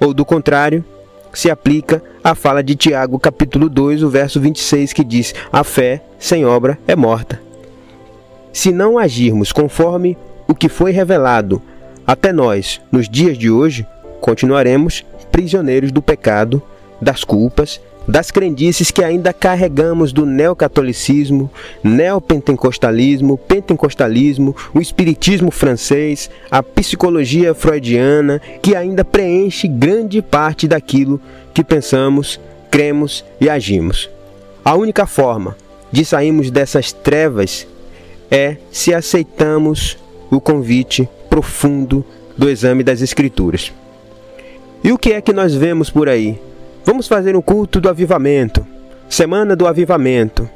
ou 0.01 0.15
do 0.15 0.25
contrário, 0.25 0.83
se 1.31 1.51
aplica 1.51 2.01
a 2.23 2.33
fala 2.33 2.63
de 2.63 2.75
Tiago, 2.75 3.19
capítulo 3.19 3.69
2, 3.69 4.01
o 4.01 4.09
verso 4.09 4.41
26, 4.41 4.93
que 4.93 5.03
diz: 5.03 5.35
A 5.51 5.63
fé 5.63 6.01
sem 6.17 6.43
obra 6.43 6.79
é 6.87 6.95
morta. 6.95 7.39
Se 8.51 8.71
não 8.71 8.97
agirmos 8.97 9.51
conforme 9.51 10.17
o 10.47 10.55
que 10.55 10.69
foi 10.69 10.91
revelado 10.91 11.61
até 12.05 12.33
nós 12.33 12.81
nos 12.91 13.07
dias 13.07 13.37
de 13.37 13.51
hoje, 13.51 13.85
continuaremos 14.19 15.05
prisioneiros 15.31 15.91
do 15.91 16.01
pecado, 16.01 16.63
das 16.99 17.23
culpas, 17.23 17.79
das 18.07 18.31
crendices 18.31 18.91
que 18.91 19.03
ainda 19.03 19.31
carregamos 19.31 20.11
do 20.11 20.25
neocatolicismo, 20.25 21.49
neopentecostalismo, 21.83 23.37
pentecostalismo, 23.37 24.55
o 24.73 24.81
espiritismo 24.81 25.51
francês, 25.51 26.29
a 26.51 26.61
psicologia 26.61 27.53
freudiana, 27.53 28.41
que 28.61 28.75
ainda 28.75 29.05
preenche 29.05 29.67
grande 29.67 30.21
parte 30.21 30.67
daquilo 30.67 31.19
que 31.53 31.63
pensamos, 31.63 32.39
cremos 32.69 33.23
e 33.39 33.49
agimos. 33.49 34.09
A 34.65 34.75
única 34.75 35.05
forma 35.05 35.55
de 35.91 36.03
sairmos 36.03 36.49
dessas 36.49 36.91
trevas 36.91 37.67
é 38.31 38.57
se 38.71 38.93
aceitamos 38.93 39.97
o 40.31 40.41
convite 40.41 41.07
profundo 41.29 42.03
do 42.37 42.49
exame 42.49 42.83
das 42.83 43.01
Escrituras. 43.01 43.71
E 44.83 44.91
o 44.91 44.97
que 44.97 45.13
é 45.13 45.21
que 45.21 45.31
nós 45.31 45.53
vemos 45.53 45.89
por 45.89 46.09
aí? 46.09 46.39
Vamos 46.85 47.07
fazer 47.07 47.33
um 47.33 47.41
culto 47.41 47.79
do 47.79 47.87
avivamento, 47.87 48.67
semana 49.07 49.55
do 49.55 49.65
avivamento. 49.65 50.49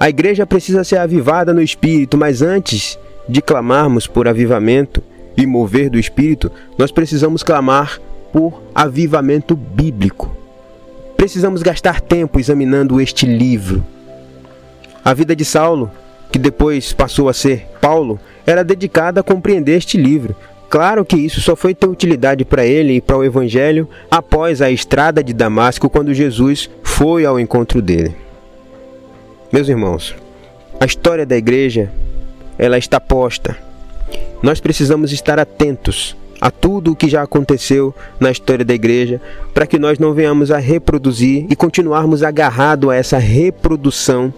A 0.00 0.08
igreja 0.08 0.46
precisa 0.46 0.82
ser 0.82 0.96
avivada 0.96 1.52
no 1.52 1.60
espírito, 1.60 2.16
mas 2.16 2.40
antes 2.40 2.98
de 3.28 3.42
clamarmos 3.42 4.06
por 4.06 4.26
avivamento 4.26 5.02
e 5.36 5.46
mover 5.46 5.90
do 5.90 5.98
espírito, 5.98 6.50
nós 6.78 6.90
precisamos 6.90 7.42
clamar 7.42 8.00
por 8.32 8.62
avivamento 8.74 9.54
bíblico. 9.54 10.34
Precisamos 11.14 11.62
gastar 11.62 12.00
tempo 12.00 12.40
examinando 12.40 12.98
este 12.98 13.26
livro. 13.26 13.84
A 15.04 15.12
vida 15.12 15.36
de 15.36 15.44
Saulo, 15.44 15.90
que 16.32 16.38
depois 16.38 16.94
passou 16.94 17.28
a 17.28 17.34
ser 17.34 17.66
Paulo, 17.82 18.18
era 18.46 18.64
dedicada 18.64 19.20
a 19.20 19.24
compreender 19.24 19.76
este 19.76 19.98
livro, 19.98 20.34
Claro 20.68 21.04
que 21.04 21.16
isso 21.16 21.40
só 21.40 21.54
foi 21.54 21.74
ter 21.74 21.86
utilidade 21.86 22.44
para 22.44 22.66
ele 22.66 22.94
e 22.94 23.00
para 23.00 23.16
o 23.16 23.24
Evangelho 23.24 23.88
após 24.10 24.60
a 24.60 24.70
estrada 24.70 25.22
de 25.22 25.32
Damasco, 25.32 25.88
quando 25.88 26.12
Jesus 26.12 26.68
foi 26.82 27.24
ao 27.24 27.38
encontro 27.38 27.80
dele. 27.80 28.14
Meus 29.52 29.68
irmãos, 29.68 30.14
a 30.80 30.84
história 30.84 31.24
da 31.24 31.36
igreja 31.36 31.90
ela 32.58 32.76
está 32.78 33.00
posta. 33.00 33.56
Nós 34.42 34.60
precisamos 34.60 35.12
estar 35.12 35.38
atentos 35.38 36.16
a 36.40 36.50
tudo 36.50 36.92
o 36.92 36.96
que 36.96 37.08
já 37.08 37.22
aconteceu 37.22 37.94
na 38.20 38.30
história 38.30 38.64
da 38.64 38.74
igreja, 38.74 39.20
para 39.54 39.66
que 39.66 39.78
nós 39.78 39.98
não 39.98 40.12
venhamos 40.12 40.50
a 40.50 40.58
reproduzir 40.58 41.46
e 41.48 41.56
continuarmos 41.56 42.22
agarrados 42.22 42.90
a 42.90 42.94
essa 42.94 43.18
reprodução 43.18 44.32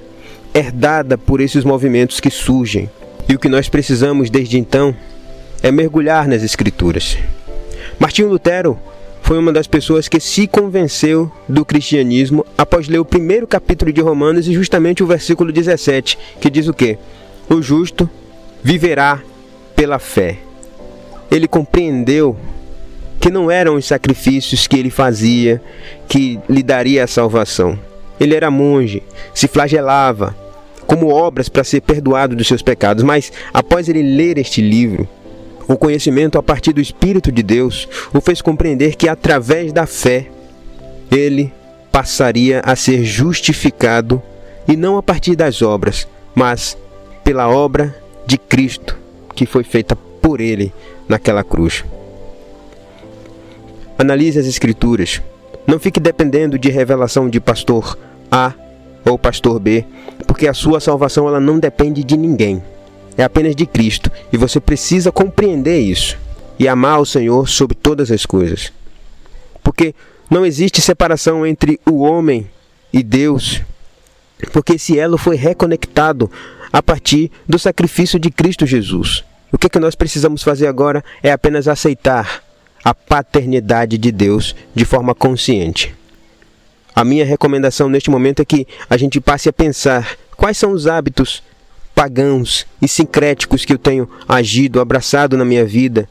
herdada 0.54 1.18
por 1.18 1.40
esses 1.40 1.64
movimentos 1.64 2.20
que 2.20 2.30
surgem. 2.30 2.88
E 3.28 3.34
o 3.34 3.38
que 3.38 3.48
nós 3.48 3.68
precisamos 3.68 4.30
desde 4.30 4.58
então 4.58 4.94
é 5.62 5.70
mergulhar 5.70 6.28
nas 6.28 6.42
Escrituras. 6.42 7.18
Martinho 7.98 8.28
Lutero 8.28 8.78
foi 9.22 9.38
uma 9.38 9.52
das 9.52 9.66
pessoas 9.66 10.08
que 10.08 10.20
se 10.20 10.46
convenceu 10.46 11.30
do 11.48 11.64
cristianismo 11.64 12.46
após 12.56 12.88
ler 12.88 12.98
o 12.98 13.04
primeiro 13.04 13.46
capítulo 13.46 13.92
de 13.92 14.00
Romanos 14.00 14.48
e 14.48 14.54
justamente 14.54 15.02
o 15.02 15.06
versículo 15.06 15.52
17, 15.52 16.18
que 16.40 16.48
diz 16.48 16.66
o 16.68 16.72
quê? 16.72 16.96
O 17.48 17.60
justo 17.60 18.08
viverá 18.62 19.20
pela 19.76 19.98
fé. 19.98 20.38
Ele 21.30 21.46
compreendeu 21.46 22.36
que 23.20 23.30
não 23.30 23.50
eram 23.50 23.74
os 23.74 23.84
sacrifícios 23.84 24.66
que 24.66 24.78
ele 24.78 24.90
fazia 24.90 25.60
que 26.08 26.38
lhe 26.48 26.62
daria 26.62 27.04
a 27.04 27.06
salvação. 27.06 27.78
Ele 28.18 28.34
era 28.34 28.50
monge, 28.50 29.02
se 29.34 29.46
flagelava 29.46 30.34
como 30.86 31.08
obras 31.08 31.50
para 31.50 31.64
ser 31.64 31.82
perdoado 31.82 32.34
dos 32.34 32.46
seus 32.46 32.62
pecados, 32.62 33.04
mas 33.04 33.30
após 33.52 33.88
ele 33.90 34.02
ler 34.02 34.38
este 34.38 34.62
livro, 34.62 35.06
o 35.68 35.76
conhecimento 35.76 36.38
a 36.38 36.42
partir 36.42 36.72
do 36.72 36.80
Espírito 36.80 37.30
de 37.30 37.42
Deus 37.42 37.86
o 38.12 38.20
fez 38.20 38.40
compreender 38.40 38.96
que 38.96 39.06
através 39.06 39.70
da 39.70 39.86
fé 39.86 40.26
ele 41.10 41.52
passaria 41.92 42.60
a 42.64 42.74
ser 42.74 43.04
justificado 43.04 44.22
e 44.66 44.76
não 44.76 44.96
a 44.96 45.02
partir 45.02 45.36
das 45.36 45.60
obras, 45.62 46.08
mas 46.34 46.76
pela 47.22 47.48
obra 47.48 47.94
de 48.26 48.38
Cristo 48.38 48.96
que 49.34 49.44
foi 49.46 49.62
feita 49.62 49.94
por 49.94 50.40
ele 50.40 50.72
naquela 51.06 51.44
cruz. 51.44 51.84
Analise 53.98 54.38
as 54.38 54.46
Escrituras. 54.46 55.20
Não 55.66 55.78
fique 55.78 56.00
dependendo 56.00 56.58
de 56.58 56.70
revelação 56.70 57.28
de 57.28 57.38
pastor 57.40 57.98
A 58.30 58.54
ou 59.04 59.18
pastor 59.18 59.58
B, 59.60 59.84
porque 60.26 60.48
a 60.48 60.54
sua 60.54 60.80
salvação 60.80 61.28
ela 61.28 61.40
não 61.40 61.58
depende 61.58 62.02
de 62.02 62.16
ninguém 62.16 62.62
é 63.18 63.24
apenas 63.24 63.56
de 63.56 63.66
Cristo 63.66 64.10
e 64.32 64.36
você 64.36 64.60
precisa 64.60 65.10
compreender 65.10 65.80
isso 65.80 66.16
e 66.56 66.68
amar 66.68 67.00
o 67.00 67.04
Senhor 67.04 67.48
sobre 67.48 67.76
todas 67.76 68.12
as 68.12 68.24
coisas. 68.24 68.72
Porque 69.62 69.94
não 70.30 70.46
existe 70.46 70.80
separação 70.80 71.44
entre 71.44 71.80
o 71.84 72.02
homem 72.02 72.48
e 72.92 73.02
Deus, 73.02 73.60
porque 74.52 74.74
esse 74.74 74.98
elo 74.98 75.18
foi 75.18 75.36
reconectado 75.36 76.30
a 76.72 76.80
partir 76.80 77.30
do 77.46 77.58
sacrifício 77.58 78.18
de 78.20 78.30
Cristo 78.30 78.64
Jesus. 78.64 79.24
O 79.50 79.58
que, 79.58 79.66
é 79.66 79.70
que 79.70 79.78
nós 79.80 79.94
precisamos 79.94 80.42
fazer 80.42 80.68
agora 80.68 81.04
é 81.22 81.32
apenas 81.32 81.66
aceitar 81.66 82.42
a 82.84 82.94
paternidade 82.94 83.98
de 83.98 84.12
Deus 84.12 84.54
de 84.74 84.84
forma 84.84 85.14
consciente. 85.14 85.94
A 86.94 87.04
minha 87.04 87.24
recomendação 87.24 87.88
neste 87.88 88.10
momento 88.10 88.42
é 88.42 88.44
que 88.44 88.66
a 88.88 88.96
gente 88.96 89.20
passe 89.20 89.48
a 89.48 89.52
pensar 89.52 90.16
quais 90.36 90.56
são 90.56 90.72
os 90.72 90.86
hábitos 90.86 91.42
pagãos 91.98 92.64
e 92.80 92.86
sincréticos 92.86 93.64
que 93.64 93.72
eu 93.72 93.78
tenho 93.78 94.08
agido, 94.28 94.80
abraçado 94.80 95.36
na 95.36 95.44
minha 95.44 95.64
vida 95.64 96.08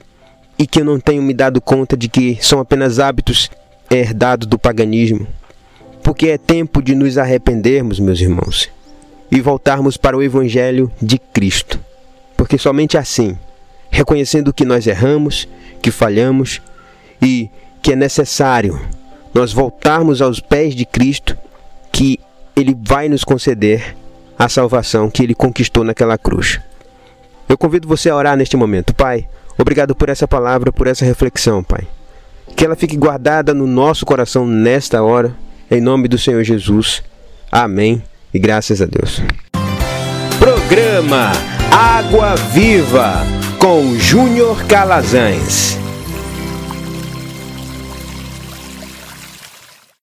e 0.60 0.68
que 0.68 0.82
eu 0.82 0.84
não 0.84 1.00
tenho 1.00 1.24
me 1.24 1.34
dado 1.34 1.62
conta 1.62 1.96
de 1.96 2.10
que 2.10 2.38
são 2.42 2.60
apenas 2.60 3.00
hábitos 3.00 3.50
herdados 3.90 4.46
do 4.46 4.60
paganismo. 4.60 5.26
Porque 6.04 6.28
é 6.28 6.38
tempo 6.38 6.82
de 6.82 6.94
nos 6.94 7.18
arrependermos, 7.18 8.02
meus 8.02 8.20
irmãos, 8.20 8.70
e 9.32 9.40
voltarmos 9.40 9.96
para 9.96 10.18
o 10.18 10.22
Evangelho 10.22 10.92
de 11.02 11.18
Cristo. 11.18 11.80
Porque 12.36 12.58
somente 12.58 12.98
assim, 12.98 13.38
reconhecendo 13.90 14.52
que 14.52 14.66
nós 14.66 14.88
erramos, 14.88 15.48
que 15.82 15.90
falhamos 15.90 16.62
e 17.22 17.50
que 17.82 17.94
é 17.94 17.96
necessário 17.96 18.78
nós 19.34 19.54
voltarmos 19.54 20.22
aos 20.22 20.42
pés 20.42 20.76
de 20.76 20.86
Cristo, 20.86 21.38
que 21.94 22.20
Ele 22.58 22.76
vai 22.78 23.08
nos 23.08 23.24
conceder 23.24 23.96
a 24.38 24.48
salvação 24.48 25.10
que 25.10 25.24
ele 25.24 25.34
conquistou 25.34 25.84
naquela 25.84 26.18
cruz. 26.18 26.60
Eu 27.50 27.58
convido 27.58 27.88
você 27.88 28.10
a 28.10 28.16
orar 28.16 28.38
neste 28.38 28.58
momento. 28.58 28.94
Pai, 28.94 29.28
obrigado 29.58 29.96
por 29.96 30.10
essa 30.10 30.28
palavra, 30.28 30.72
por 30.72 30.88
essa 30.88 31.06
reflexão, 31.06 31.64
Pai. 31.64 31.88
Que 32.56 32.66
ela 32.66 32.76
fique 32.76 32.98
guardada 32.98 33.54
no 33.54 33.66
nosso 33.66 34.06
coração 34.06 34.46
nesta 34.46 35.02
hora, 35.02 35.36
em 35.70 35.82
nome 35.82 36.08
do 36.08 36.18
Senhor 36.18 36.44
Jesus. 36.44 37.04
Amém 37.52 38.04
e 38.34 38.40
graças 38.40 38.82
a 38.82 38.86
Deus. 38.86 39.22
Programa 40.40 41.32
Água 41.72 42.36
Viva 42.36 43.26
com 43.60 43.98
Júnior 43.98 44.64
Calazans. 44.66 45.87